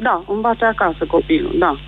[0.00, 1.70] Da, învață acasă copilul, da.
[1.70, 1.78] Ok.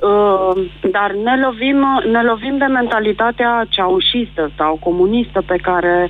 [0.00, 6.08] Uh, dar ne lovim, ne lovim de mentalitatea ceaușistă sau comunistă pe care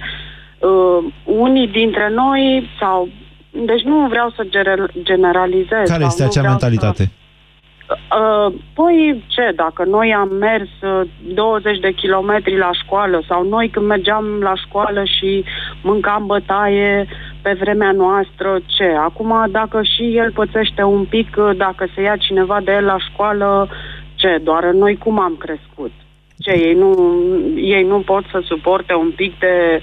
[0.58, 3.08] uh, unii dintre noi sau
[3.50, 5.88] deci nu vreau să gener- generalizez.
[5.88, 7.02] Care sau este nu acea vreau mentalitate?
[7.02, 13.48] Să, uh, păi ce, dacă noi am mers uh, 20 de kilometri la școală sau
[13.48, 15.44] noi când mergeam la școală și
[15.82, 17.06] mâncam bătaie
[17.42, 18.84] pe vremea noastră, ce?
[18.84, 22.98] Acum dacă și el pățește un pic, uh, dacă se ia cineva de el la
[22.98, 23.68] școală,
[24.14, 24.40] ce?
[24.42, 25.92] Doar noi cum am crescut?
[26.38, 27.14] Ce, ei nu,
[27.56, 29.80] ei nu pot să suporte un pic de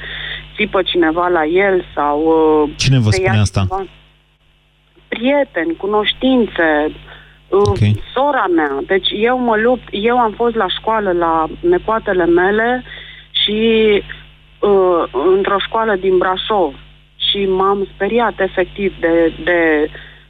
[0.55, 2.19] țipă cineva la el sau...
[2.63, 3.59] uh, Cine vă se ia spune asta?
[3.69, 3.89] cineva-
[5.07, 6.91] Prieteni, cunoștințe,
[7.49, 8.03] okay.
[8.13, 8.77] sora mea.
[8.87, 12.83] Deci eu mă lupt, eu am fost la școală la nepoatele mele
[13.31, 13.57] și
[14.59, 15.03] uh,
[15.35, 16.73] într-o școală din Brașov
[17.29, 19.89] și m-am speriat efectiv de, de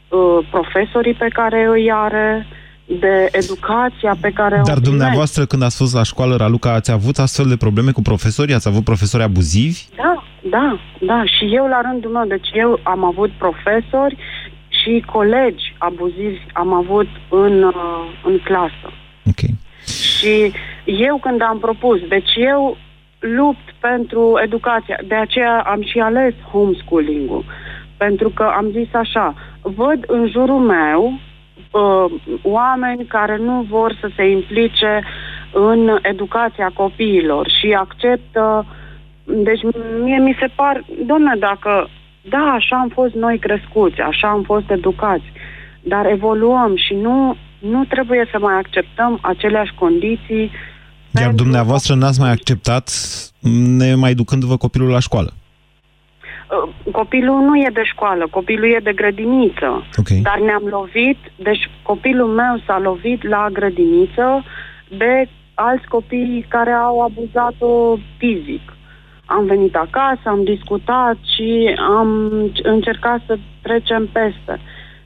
[0.09, 2.47] uh, profesorii pe care îi are,
[2.85, 4.89] de educația pe care o Dar primește.
[4.89, 8.53] dumneavoastră, când ați fost la școală, Raluca, ați avut astfel de probleme cu profesorii?
[8.53, 9.81] Ați avut profesori abuzivi?
[9.95, 11.23] Da, da, da.
[11.25, 14.17] Și eu la rândul meu, deci eu am avut profesori
[14.67, 18.87] și colegi abuzivi am avut în, uh, în clasă.
[19.25, 19.41] Ok.
[19.85, 20.51] Și
[20.85, 22.77] eu când am propus, deci eu
[23.19, 27.45] lupt pentru educația, de aceea am și ales homeschooling-ul.
[27.97, 31.11] Pentru că am zis așa, văd în jurul meu
[31.71, 35.03] uh, oameni care nu vor să se implice
[35.53, 38.65] în educația copiilor și acceptă
[39.31, 39.61] deci
[40.03, 41.87] mie mi se par, domne, dacă,
[42.21, 45.31] da, așa am fost noi crescuți, așa am fost educați,
[45.81, 50.51] dar evoluăm și nu, nu trebuie să mai acceptăm aceleași condiții.
[51.11, 52.91] Iar dumneavoastră n-ați mai acceptat,
[53.77, 55.33] ne mai ducându-vă copilul la școală.
[55.33, 59.85] Uh, Copilul nu e de școală, copilul e de grădiniță.
[59.97, 60.07] Ok.
[60.07, 64.43] Dar ne-am lovit, deci copilul meu s-a lovit la grădiniță
[64.97, 68.73] de alți copii care au abuzat-o fizic.
[69.25, 72.31] Am venit acasă, am discutat și am
[72.63, 74.59] încercat să trecem peste.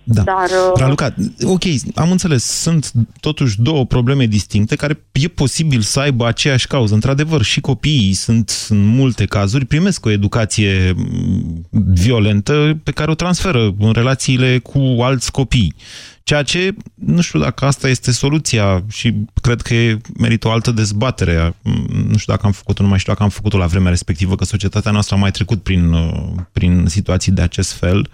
[0.03, 0.21] Da.
[0.21, 1.63] Dar, uh, Raluca, ok,
[1.95, 2.43] am înțeles.
[2.43, 6.93] Sunt totuși două probleme distincte care e posibil să aibă aceeași cauză.
[6.93, 13.15] Într-adevăr, și copiii sunt în multe cazuri, primesc o educație mm, violentă pe care o
[13.15, 15.75] transferă în relațiile cu alți copii.
[16.23, 20.71] Ceea ce, nu știu dacă asta este soluția și cred că e merită o altă
[20.71, 21.55] dezbatere.
[21.61, 24.35] Mm, Nu știu dacă am făcut-o, nu mai știu dacă am făcut-o la vremea respectivă,
[24.35, 28.09] că societatea noastră a mai trecut prin, uh, prin situații de acest fel.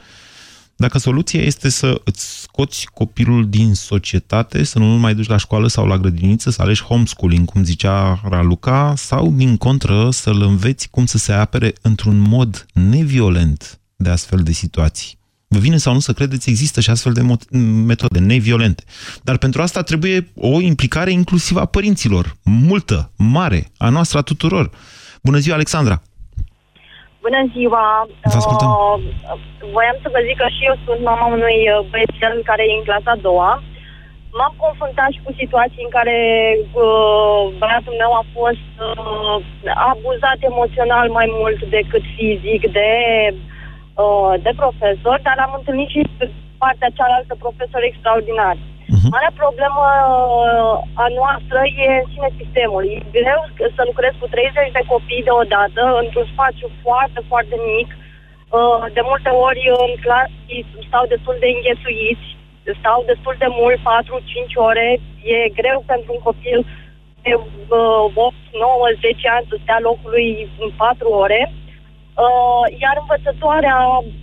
[0.82, 5.68] Dacă soluția este să îți scoți copilul din societate, să nu-l mai duci la școală
[5.68, 11.06] sau la grădiniță, să alegi homeschooling, cum zicea Raluca, sau, din contră, să-l înveți cum
[11.06, 15.18] să se apere într-un mod neviolent de astfel de situații.
[15.48, 17.50] Vă vine sau nu să credeți, există și astfel de mo-
[17.86, 18.84] metode neviolente.
[19.24, 24.72] Dar pentru asta trebuie o implicare inclusivă a părinților, multă, mare, a noastră, a tuturor.
[25.22, 26.02] Bună ziua, Alexandra!
[27.26, 27.86] Bună ziua!
[28.32, 28.72] Vă ascultăm.
[28.72, 29.40] Uh,
[29.76, 32.88] voiam să vă zic că și eu sunt mama unui uh, băiețel care e în
[32.88, 33.52] clasa a doua.
[34.38, 36.18] M-am confruntat și cu situații în care
[36.58, 39.36] uh, băiatul meu a fost uh,
[39.92, 42.92] abuzat emoțional mai mult decât fizic de,
[44.04, 46.26] uh, de profesor, dar am întâlnit și pe
[46.58, 48.60] partea cealaltă profesori extraordinari.
[48.90, 49.10] Uh-huh.
[49.16, 52.84] Marea problemă uh, a noastră e în sine sistemul.
[52.96, 53.42] E greu
[53.76, 57.90] să lucrez cu 30 de copii deodată într-un spațiu foarte, foarte mic.
[58.58, 60.38] Uh, De multe ori în clasă
[60.90, 62.28] stau destul de înghesuiți,
[62.80, 64.88] stau destul de mult, 4-5 ore.
[65.36, 66.60] E greu pentru un copil
[67.26, 70.28] de uh, 8, 9, 10 ani să stea locului
[70.64, 71.42] în 4 ore.
[72.26, 73.78] Uh, iar învățătoarea,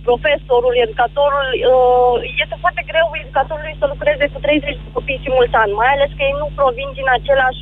[0.07, 5.91] profesorul, educatorul, uh, este foarte greu educatorului să lucreze cu 30 de copii simultan, mai
[5.93, 7.61] ales că ei nu provin din același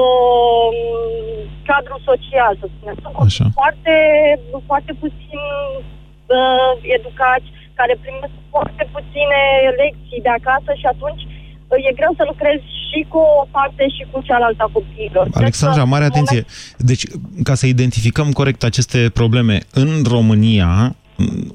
[0.00, 0.68] uh,
[1.68, 2.96] cadru social, să spunem.
[3.02, 3.94] Sunt copii foarte,
[4.70, 5.42] foarte puțin
[6.38, 9.40] uh, educați, care primesc foarte puține
[9.82, 11.29] lecții de acasă și atunci uh,
[11.76, 15.28] e greu să lucrezi și cu o parte și cu cealaltă a copiilor.
[15.34, 16.44] Alexandra, mare atenție.
[16.76, 17.02] Deci,
[17.42, 20.94] ca să identificăm corect aceste probleme, în România,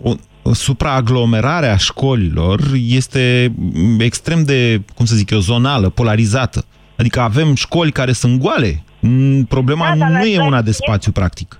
[0.01, 3.53] o, o supraaglomerare a școlilor este
[3.99, 6.65] extrem de, cum să zic eu, zonală, polarizată.
[6.97, 8.83] Adică avem școli care sunt goale.
[8.99, 11.59] Mm, Problema Da, dar nu în e una același de timp- spațiu, practic.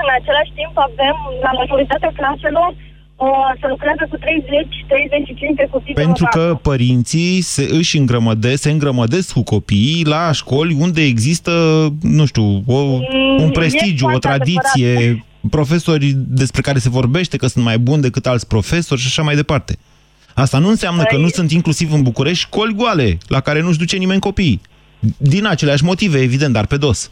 [0.00, 2.93] În același timp avem la majoritatea claselor uh,
[3.60, 6.52] să lucreze cu 30-35 de copii Pentru deodată.
[6.52, 11.52] că părinții se, își îngrămădesc, se îngrămădesc cu copiii la școli unde există,
[12.02, 12.74] nu știu, o,
[13.38, 18.02] un e prestigiu, o foarte tradiție, profesori despre care se vorbește că sunt mai buni
[18.02, 19.78] decât alți profesori și așa mai departe.
[20.34, 23.96] Asta nu înseamnă că nu sunt inclusiv în București școli goale, la care nu-și duce
[23.96, 24.60] nimeni copiii.
[25.16, 27.10] Din aceleași motive, evident, dar pe dos.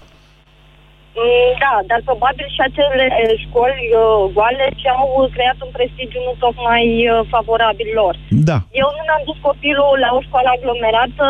[1.20, 6.34] Mm, Da, dar probabil și acele eh, școli uh, goale și-au creat un prestigiu nu
[6.44, 8.14] tocmai uh, favorabil lor.
[8.50, 8.58] Da.
[8.82, 11.26] Eu nu mi-am dus copilul la o școală aglomerată,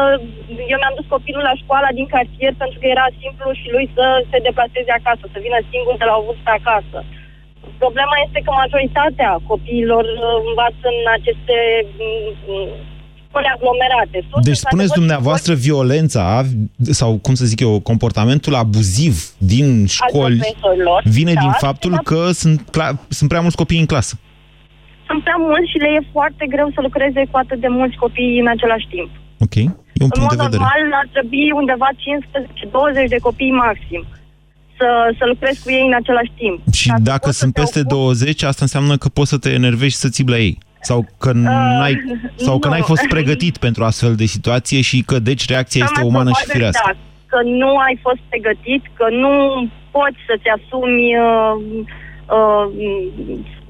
[0.73, 4.05] eu mi-am dus copilul la școala din cartier pentru că era simplu și lui să
[4.31, 6.99] se deplaseze acasă, să vină singur de la o vârstă acasă.
[7.83, 11.57] Problema este că majoritatea copiilor uh, învață în aceste
[12.49, 12.71] mm,
[13.33, 14.17] școli aglomerate.
[14.31, 16.25] Sunt, Deci spuneți într-adevăr, dumneavoastră violența
[17.01, 19.15] sau, cum să zic eu, comportamentul abuziv
[19.53, 19.67] din
[19.99, 24.15] școli profesorilor, vine da, din faptul că sunt, cla- sunt prea mulți copii în clasă.
[25.09, 28.41] Sunt prea mulți și le e foarte greu să lucreze cu atât de mulți copii
[28.43, 29.11] în același timp.
[29.45, 30.63] Ok, e un în punct mod de vedere.
[30.63, 31.89] normal ar trebui undeva
[33.05, 34.03] 15-20 de copii maxim
[34.79, 36.59] să, să lucrezi cu ei în același timp.
[36.73, 40.29] Și dacă sunt peste 20, asta înseamnă că poți să te enervești și să ții
[40.29, 40.59] la ei.
[40.83, 41.95] Sau că n-ai,
[42.35, 42.71] sau că Uh, nu.
[42.71, 46.31] n-ai fost pregătit pentru astfel de situație și că deci reacția Cel este mai umană
[46.31, 46.91] și probabil, firească.
[46.93, 46.99] Da,
[47.33, 49.33] că nu ai fost pregătit, că nu
[49.97, 51.55] poți să-ți asumi uh,
[52.37, 52.65] uh,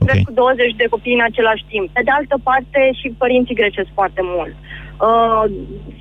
[0.03, 0.22] okay.
[0.27, 1.87] cu 20 de copii în același timp.
[1.96, 4.55] Pe de altă parte, și părinții grecesc foarte mult.
[5.00, 5.44] Uh,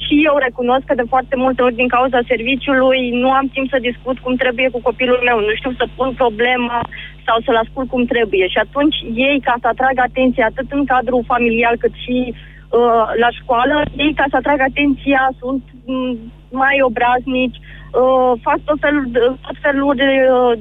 [0.06, 3.78] și eu recunosc că de foarte multe ori din cauza serviciului nu am timp să
[3.90, 6.80] discut cum trebuie cu copilul meu, nu știu să pun problema
[7.28, 8.48] sau să-l ascult cum trebuie.
[8.48, 8.98] Și atunci
[9.30, 14.14] ei, ca să atragă atenția atât în cadrul familial cât și uh, la școală, ei,
[14.14, 16.18] ca să atragă atenția, sunt mm,
[16.62, 17.60] mai obraznici,
[18.02, 20.10] uh, fac tot felul, de- tot felul de,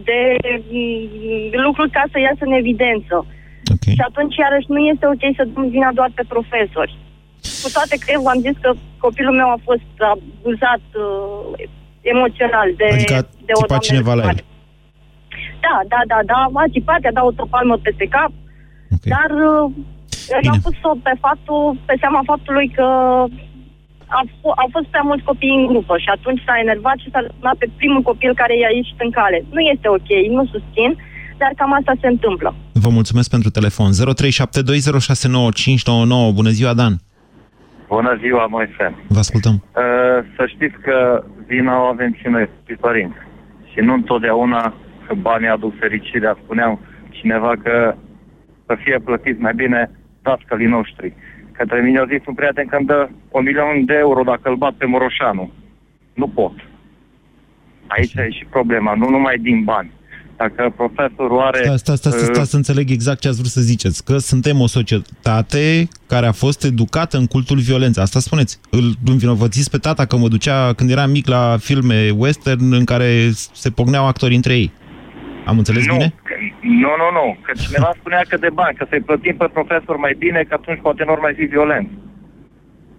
[0.08, 0.18] de
[0.70, 3.16] mm, lucruri ca să iasă în evidență.
[3.74, 3.94] Okay.
[3.96, 6.94] Și atunci, iarăși, nu este ok să dăm vina doar pe profesori.
[7.62, 8.70] Cu toate că eu v-am zis că
[9.06, 11.68] copilul meu a fost abuzat uh,
[12.14, 14.28] emoțional de, Adică a de o țipat doamnă cineva la el.
[14.30, 14.42] mare.
[15.66, 18.32] Da, da, da, da, m-a țipat, i-a dat o palmă peste cap,
[18.94, 19.10] okay.
[19.14, 19.64] dar uh,
[20.44, 22.86] eu am pus-o pe faptul, pe seama faptului că
[24.18, 27.20] a, f- au fost prea mulți copii în grupă și atunci s-a enervat și s-a
[27.26, 29.38] lăsat pe primul copil care i-a ieșit în cale.
[29.56, 30.90] Nu este ok, nu susțin,
[31.40, 32.48] dar cam asta se întâmplă.
[32.84, 33.90] Vă mulțumesc pentru telefon.
[33.92, 33.98] 0372069599.
[36.40, 36.94] Bună ziua, Dan!
[37.94, 38.94] Bună ziua, Moise.
[39.08, 39.54] Vă ascultăm.
[39.54, 43.18] Uh, să știți că vina o avem și noi, pe părinți.
[43.72, 44.74] Și nu întotdeauna
[45.06, 46.38] că banii aduc fericirea.
[46.42, 46.80] Spuneam
[47.10, 47.94] cineva că
[48.66, 49.90] să fie plătit mai bine
[50.22, 51.14] dascălii noștri.
[51.52, 54.56] Către mine a zis un prieten că îmi dă un milion de euro dacă îl
[54.56, 55.52] bat pe Moroșanu.
[56.14, 56.52] Nu pot.
[57.86, 59.90] Aici e și problema, nu numai din bani.
[60.42, 61.62] Dacă profesorul are...
[61.62, 64.04] Sta, sta, sta, sta, sta să înțeleg exact ce ați vrut să ziceți.
[64.04, 68.02] Că suntem o societate care a fost educată în cultul violenței.
[68.02, 68.60] Asta spuneți.
[68.70, 73.08] Îl învinovățiți pe tata că mă ducea când eram mic la filme western în care
[73.62, 74.72] se pogneau actorii între ei.
[75.50, 76.08] Am înțeles nu, bine?
[76.28, 76.34] Că,
[76.84, 77.26] nu, nu, nu.
[77.44, 80.80] Că cineva spunea că de bani, că să-i plătim pe profesor mai bine, că atunci
[80.82, 81.88] poate nu mai fi violent.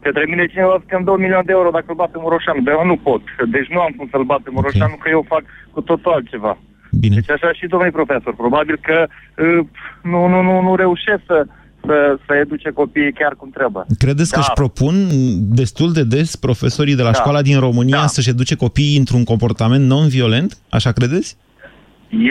[0.06, 2.22] Către mine cineva zice că îmi dă un milion de euro dacă îl bat pe
[2.22, 2.62] Moroșanu.
[2.62, 3.22] Dar eu nu pot.
[3.56, 5.04] Deci nu am cum să-l bat pe Moroșanu, okay.
[5.04, 6.58] că eu fac cu totul altceva.
[7.00, 7.16] Bine.
[7.16, 8.36] Deci așa și domnul profesor.
[8.36, 9.66] Probabil că uh,
[10.04, 11.46] nu, nu, nu, nu reușesc să,
[11.86, 13.84] să, să educe copiii chiar cum trebuie.
[13.98, 14.36] Credeți da.
[14.36, 14.96] că își propun
[15.62, 17.18] destul de des profesorii de la Da.
[17.20, 18.08] școala din România Da.
[18.08, 20.58] să-și educe copiii într-un comportament non-violent?
[20.70, 21.38] Așa credeți?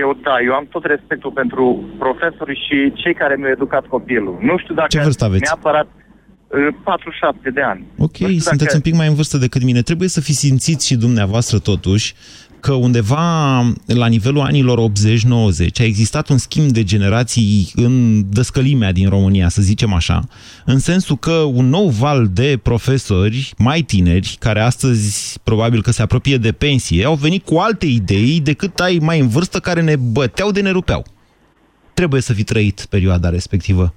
[0.03, 4.39] Eu, da, eu am tot respectul pentru profesorii și cei care mi-au educat copilul.
[4.41, 5.43] Nu știu dacă Ce vârstă aveți?
[5.45, 5.87] neapărat
[6.49, 7.87] uh, 47 de ani.
[7.99, 9.83] Ok, Nu știu sunteți dacă- un pic mai în vârstă decât mine.
[9.83, 12.15] Trebuie să fi simțit și dumneavoastră totuși
[12.61, 13.57] că undeva
[13.87, 19.63] la nivelul anilor 80-90 a existat un schimb de generații în dăscălimea din România, să
[19.63, 20.21] zicem așa,
[20.65, 26.03] în sensul că un nou val de profesori mai tineri, care astăzi probabil că se
[26.03, 29.97] apropie de pensie, au venit cu alte idei decât ai mai în vârstă care ne
[29.97, 31.05] băteau de ne rupeau.
[31.95, 33.95] Trebuie să fi trăit perioada respectivă.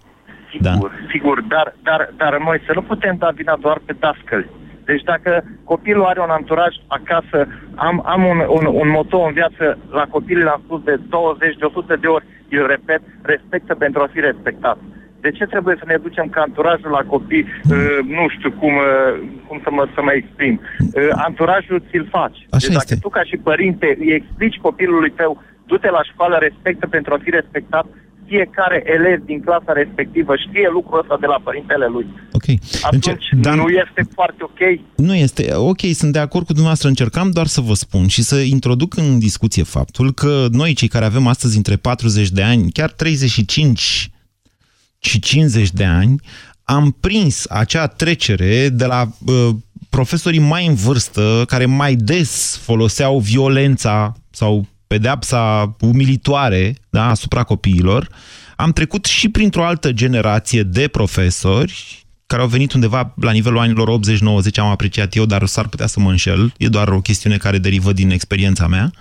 [0.62, 0.72] Da.
[0.72, 4.50] Sigur, sigur, dar, dar, dar noi să nu putem da vina doar pe dascăli.
[4.86, 9.78] Deci dacă copilul are un anturaj acasă, am, am un, un, un moto în viață,
[9.92, 14.08] la copil l-am spus de 20, de 100 de ori, îl repet, respectă pentru a
[14.14, 14.78] fi respectat.
[15.20, 19.12] De ce trebuie să ne ducem ca anturajul la copii, uh, nu știu cum, uh,
[19.48, 22.40] cum să, mă, să mă exprim, uh, anturajul ți-l faci.
[22.50, 23.04] Așa deci dacă este.
[23.06, 27.30] tu ca și părinte îi explici copilului tău, du-te la școală, respectă pentru a fi
[27.30, 27.86] respectat,
[28.34, 32.08] fiecare elev din clasa respectivă știe lucrul ăsta de la părintele lui.
[32.38, 32.48] Ok.
[32.82, 34.62] Atunci Dan- nu este foarte ok.
[34.96, 35.54] Nu este.
[35.54, 36.88] Ok, sunt de acord cu dumneavoastră.
[36.88, 41.06] Încercam doar să vă spun și să introduc în discuție faptul că noi, cei care
[41.06, 44.10] avem astăzi între 40 de ani, chiar 35
[45.00, 46.16] și 50 de ani,
[46.64, 49.50] am prins acea trecere de la uh,
[49.90, 58.10] profesorii mai în vârstă, care mai des foloseau violența sau pedeapsa umilitoare da, asupra copiilor,
[58.56, 64.00] am trecut și printr-o altă generație de profesori care au venit undeva la nivelul anilor
[64.00, 67.58] 80-90, am apreciat eu, dar s-ar putea să mă înșel, e doar o chestiune care
[67.58, 68.92] derivă din experiența mea,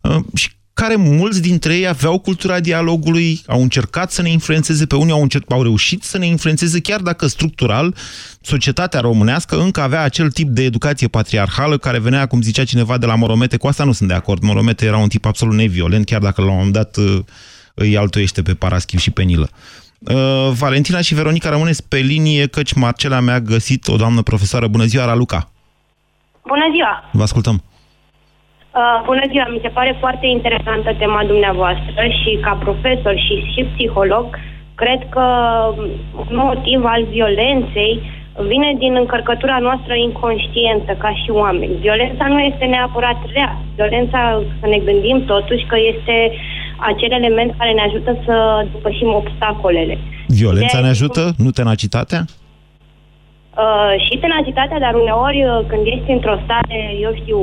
[0.00, 4.96] uh, și care mulți dintre ei aveau cultura dialogului, au încercat să ne influențeze, pe
[4.96, 7.94] unii au, încerc, au reușit să ne influențeze, chiar dacă structural
[8.40, 13.06] societatea românească încă avea acel tip de educație patriarhală care venea, cum zicea cineva, de
[13.06, 13.56] la Moromete.
[13.56, 14.42] Cu asta nu sunt de acord.
[14.42, 17.18] Moromete era un tip absolut neviolent, chiar dacă la un moment dat uh,
[17.74, 19.50] îi altuiește pe Paraschiv și pe Nilă.
[19.98, 24.66] Uh, Valentina și Veronica rămâneți pe linie, căci Marcela mi-a găsit o doamnă profesoară.
[24.66, 25.50] Bună ziua, Raluca!
[26.46, 27.10] Bună ziua!
[27.12, 27.62] Vă ascultăm!
[28.80, 29.46] Uh, bună ziua!
[29.54, 34.26] Mi se pare foarte interesantă tema dumneavoastră și ca profesor și, și psiholog,
[34.74, 35.26] cred că
[36.30, 37.94] un motiv al violenței
[38.52, 41.80] vine din încărcătura noastră inconștientă ca și oameni.
[41.80, 43.50] Violența nu este neapărat rea.
[43.74, 46.16] Violența, să ne gândim totuși că este
[46.76, 49.98] acel element care ne ajută să depășim obstacolele.
[50.26, 51.32] Violența De- ne ajută?
[51.36, 52.20] Nu tenacitatea?
[53.56, 57.38] Uh, și tenacitatea, dar uneori uh, când ești într-o stare, eu știu,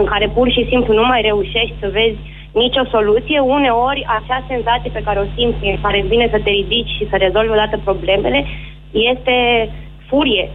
[0.00, 2.18] în care pur și simplu nu mai reușești să vezi
[2.64, 6.50] nicio soluție, uneori acea senzație pe care o simți, în care îți vine să te
[6.50, 8.40] ridici și să rezolvi odată problemele,
[9.10, 9.36] este
[10.08, 10.46] furie.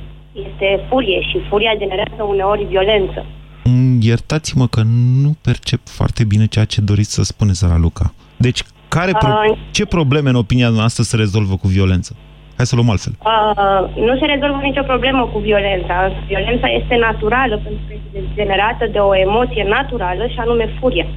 [0.45, 3.26] Este furie și furia generează uneori violență.
[3.64, 4.82] Mm, Iertați-mă că
[5.24, 8.14] nu percep foarte bine ceea ce doriți să spuneți, Raluca.
[8.38, 12.16] Deci, care pro- Uh, ce probleme în opinia noastră se rezolvă cu violență?
[12.58, 13.14] Hai să luăm altfel.
[13.26, 16.12] Uh, nu se rezolvă nicio problemă cu violența.
[16.28, 21.08] Violența este naturală pentru că este generată de o emoție naturală și anume furia.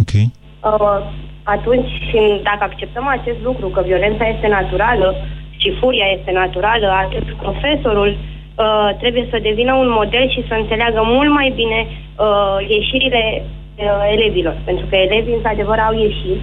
[0.00, 0.12] Ok.
[0.14, 1.00] Uh,
[1.42, 5.08] atunci, și dacă acceptăm acest lucru, că violența este naturală
[5.56, 11.00] și furia este naturală, atât profesorul uh, trebuie să devină un model și să înțeleagă
[11.04, 13.84] mult mai bine uh, ieșirile uh,
[14.16, 14.56] elevilor.
[14.64, 16.40] Pentru că elevii, într-adevăr, au ieșit,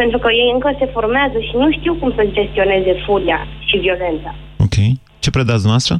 [0.00, 4.30] pentru că ei încă se formează și nu știu cum să gestioneze furia și violența.
[4.66, 4.76] Ok.
[5.18, 5.94] Ce predați noastră?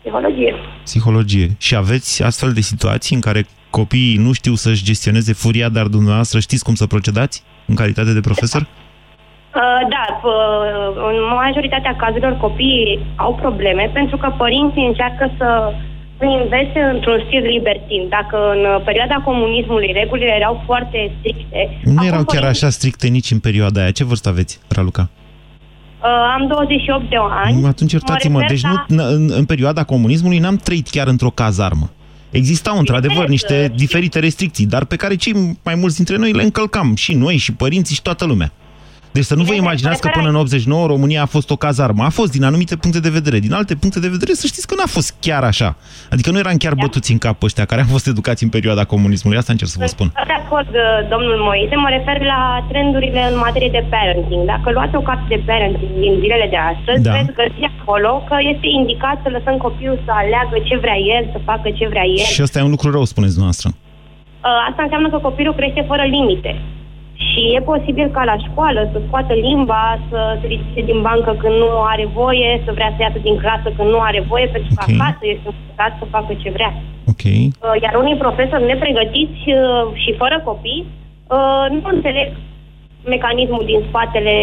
[0.00, 0.54] Psihologie.
[0.88, 1.48] Psihologie.
[1.58, 6.38] Și aveți astfel de situații în care copiii nu știu să-și gestioneze furia, dar dumneavoastră
[6.38, 7.36] știți cum să procedați
[7.66, 8.62] în calitate de profesor?
[8.62, 15.48] Uh, da, p- în majoritatea cazurilor copiii au probleme pentru că părinții încearcă să
[16.26, 18.02] îi învețe într-un stil libertin.
[18.16, 21.60] Dacă în uh, perioada comunismului regulile erau foarte stricte...
[21.84, 23.90] Nu erau chiar așa stricte nici în perioada aia.
[23.90, 25.08] Ce vârstă aveți, Raluca?
[26.02, 27.66] Uh, am 28 de ani.
[27.66, 31.90] Atunci iertați-mă, refer deci la- nu, în, în perioada comunismului n-am trăit chiar într-o cazarmă.
[32.30, 36.94] Existau într-adevăr niște diferite restricții, dar pe care cei mai mulți dintre noi le încălcam,
[36.94, 38.52] și noi, și părinții, și toată lumea.
[39.12, 42.02] Deci să nu vă imaginați că până în 89 România a fost o cazarmă.
[42.04, 43.38] A fost din anumite puncte de vedere.
[43.46, 45.68] Din alte puncte de vedere să știți că n-a fost chiar așa.
[46.12, 48.84] Adică nu eram chiar bătuți în cap pe ăștia care am fost educați în perioada
[48.94, 49.38] comunismului.
[49.38, 50.08] Asta încerc să vă spun.
[50.32, 52.40] De acord, uh, domnul Moise, mă refer la
[52.70, 54.42] trendurile în materie de parenting.
[54.54, 57.12] Dacă luați o carte de parenting din zilele de astăzi, Da.
[57.16, 61.38] veți găsi acolo că este indicat să lăsăm copilul să aleagă ce vrea el, să
[61.50, 62.26] facă ce vrea el.
[62.34, 63.68] Și ăsta e un lucru rău, spuneți dumneavoastră.
[63.72, 66.52] Uh, Asta înseamnă că copilul crește fără limite.
[67.26, 71.54] Și e posibil ca la școală să scoată limba, să se ridice din bancă când
[71.62, 74.82] nu are voie, să vrea să iasă din clasă când nu are voie, pentru că
[74.84, 74.90] Ok.
[74.94, 76.72] acasă este învățat să facă ce vrea.
[77.12, 77.24] Ok.
[77.24, 80.82] Uh, Iar unii profesori nepregătiți uh, și fără copii
[81.36, 82.28] uh, nu înțeleg
[83.14, 84.34] mecanismul din spatele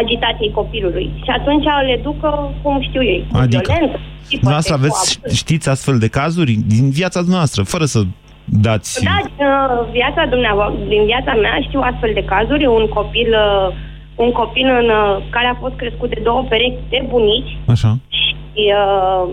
[0.00, 1.06] agitației copilului.
[1.24, 2.30] Și atunci le ducă,
[2.62, 3.72] cum știu ei, cu Adică?
[3.72, 3.98] violență.
[4.30, 8.00] Dumneavoastră aveți, știți astfel de cazuri din viața noastră, fără să
[8.46, 9.04] dați...
[9.04, 12.66] Da, din uh, viața dumneavoastră, din viața mea știu astfel de cazuri.
[12.66, 13.74] Un copil, uh,
[14.14, 17.98] un copil în, uh, care a fost crescut de două perechi de bunici Așa.
[18.08, 19.28] și uh,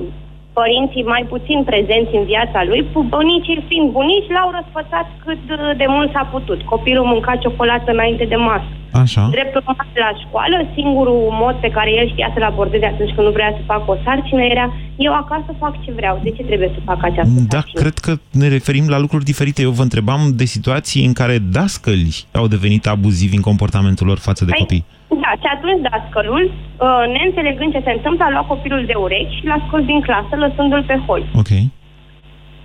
[0.59, 5.59] părinții mai puțin prezenți în viața lui, pu- bunicii fiind bunici, l-au răsfățat cât uh,
[5.81, 6.59] de mult s-a putut.
[6.73, 8.71] Copilul mânca ciocolată înainte de masă.
[9.03, 9.23] Așa.
[9.35, 13.33] Drept urmare, la școală, singurul mod pe care el știa să-l abordeze atunci când nu
[13.37, 14.65] vrea să facă o sarcină era
[14.97, 16.19] eu acasă fac ce vreau.
[16.23, 19.61] De ce trebuie să fac această Da, cred că ne referim la lucruri diferite.
[19.61, 24.45] Eu vă întrebam de situații în care dascăli au devenit abuzivi în comportamentul lor față
[24.45, 24.85] de Păi, copii.
[25.23, 29.45] Da, și atunci dascălul, uh, neînțelegând ce se întâmplă, a luat copilul de urechi și
[29.49, 31.21] l-a scos din clasă, lăsându-l pe hol.
[31.41, 31.51] Ok.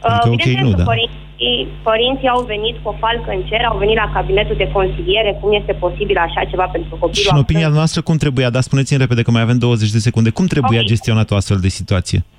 [0.07, 0.91] Adică ok, bineînțeles nu, că da.
[0.93, 5.31] părinții, părinții au venit cu o falcă în cer, au venit la cabinetul de consiliere,
[5.41, 8.63] cum este posibil așa ceva pentru copilul Și în a opinia noastră, cum trebuia, dar
[8.69, 12.19] spuneți-mi repede că mai avem 20 de secunde, cum trebuia gestionat o astfel de situație?
[12.25, 12.38] Uh,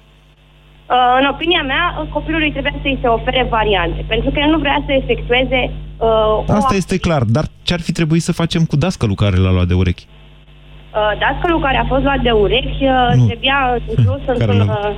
[1.19, 4.91] în opinia mea, copilului trebuia să-i se ofere variante, pentru că el nu vrea să
[4.91, 9.15] efectueze uh, Asta o este clar, dar ce ar fi trebuit să facem cu dascălul
[9.15, 10.05] care l-a luat de urechi?
[10.07, 13.25] Uh, dascălul care a fost luat de urechi uh, Nu.
[13.25, 13.59] trebuia
[13.89, 14.57] inclus într-un...
[14.57, 14.95] l-a- uh,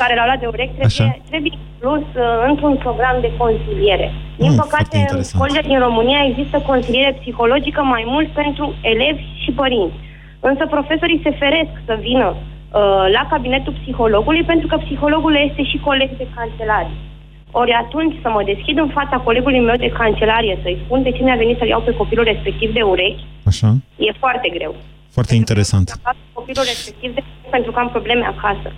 [0.00, 1.18] care l-a luat de urechi trebuie, Așa.
[1.30, 4.08] trebuie inclus uh, într-un program de consiliere.
[4.42, 5.34] Din Mm, păcate, foarte în interesant.
[5.34, 9.98] școlile din România există consiliere psihologică mai mult pentru elevi și părinți.
[10.48, 12.53] Însă profesorii se feresc să vină uh,
[13.16, 16.96] la cabinetul psihologului pentru că psihologul este și coleg de cancelarie.
[17.50, 21.22] Ori atunci să mă deschid în fața colegului meu de cancelarie să-i spun de ce
[21.22, 23.68] mi-a venit să-l iau pe copilul respectiv de urechi, Așa?
[23.96, 24.74] e foarte greu.
[25.16, 25.86] Foarte interesant.
[26.02, 28.68] Fac copilul respectiv de pentru că am probleme acasă.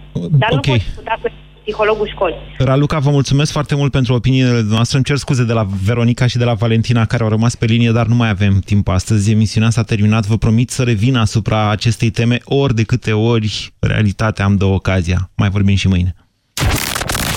[0.43, 0.67] Dar ok.
[0.67, 1.29] nu pot discuta cu
[1.67, 2.37] psihologul școlii.
[2.59, 4.97] Raluca, vă mulțumesc foarte mult pentru opiniile noastre.
[4.97, 7.91] Îmi cer scuze de la Veronica și de la Valentina care au rămas pe linie,
[7.91, 9.31] dar nu mai avem timp astăzi.
[9.31, 10.27] Emisiunea s-a terminat.
[10.27, 15.31] Vă promit să revin asupra acestei teme ori de câte ori realitatea îmi dă ocazia.
[15.37, 16.15] Mai vorbim și mâine.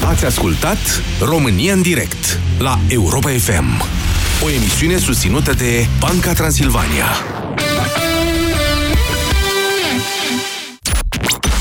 [0.06, 0.78] Ați ascultat
[1.22, 3.82] România în direct la Europa FM.
[4.44, 7.06] O emisiune susținută de Banca Transilvania.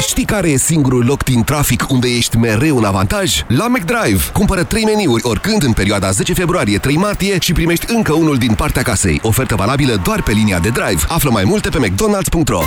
[0.00, 3.44] Știi care e singurul loc din trafic unde ești mereu în avantaj?
[3.48, 4.22] La McDrive!
[4.32, 8.82] Cumpără 3 meniuri oricând în perioada 10 februarie-3 martie și primești încă unul din partea
[8.82, 9.20] casei.
[9.22, 11.02] Ofertă valabilă doar pe linia de drive.
[11.08, 12.60] Află mai multe pe mcdonalds.ro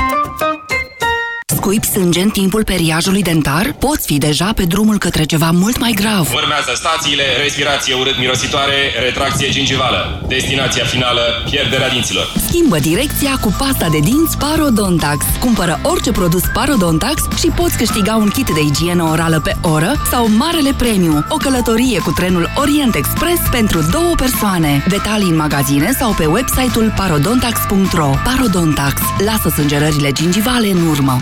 [1.57, 5.93] scuipi sânge în timpul periajului dentar, poți fi deja pe drumul către ceva mult mai
[6.01, 6.25] grav.
[6.33, 10.25] Urmează stațiile, respirație urât-mirositoare, retracție gingivală.
[10.27, 12.25] Destinația finală, pierderea dinților.
[12.47, 15.25] Schimbă direcția cu pasta de dinți Parodontax.
[15.39, 20.27] Cumpără orice produs Parodontax și poți câștiga un kit de igienă orală pe oră sau
[20.37, 24.83] Marele Premiu, o călătorie cu trenul Orient Express pentru două persoane.
[24.87, 28.09] Detalii în magazine sau pe website-ul parodontax.ro.
[28.23, 29.01] Parodontax.
[29.25, 31.17] Lasă sângerările gingivale în urmă.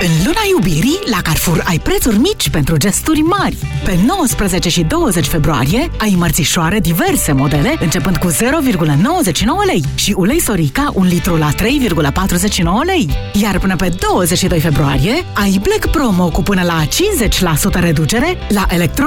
[0.00, 3.56] În luna iubirii, la Carrefour ai prețuri mici pentru gesturi mari.
[3.84, 8.34] Pe 19 și 20 februarie ai mărțișoare diverse modele, începând cu 0,99
[9.66, 11.56] lei și ulei Sorica un litru la 3,49
[12.84, 13.08] lei.
[13.42, 16.84] Iar până pe 22 februarie ai Black Promo cu până la
[17.78, 19.06] 50% reducere la Electron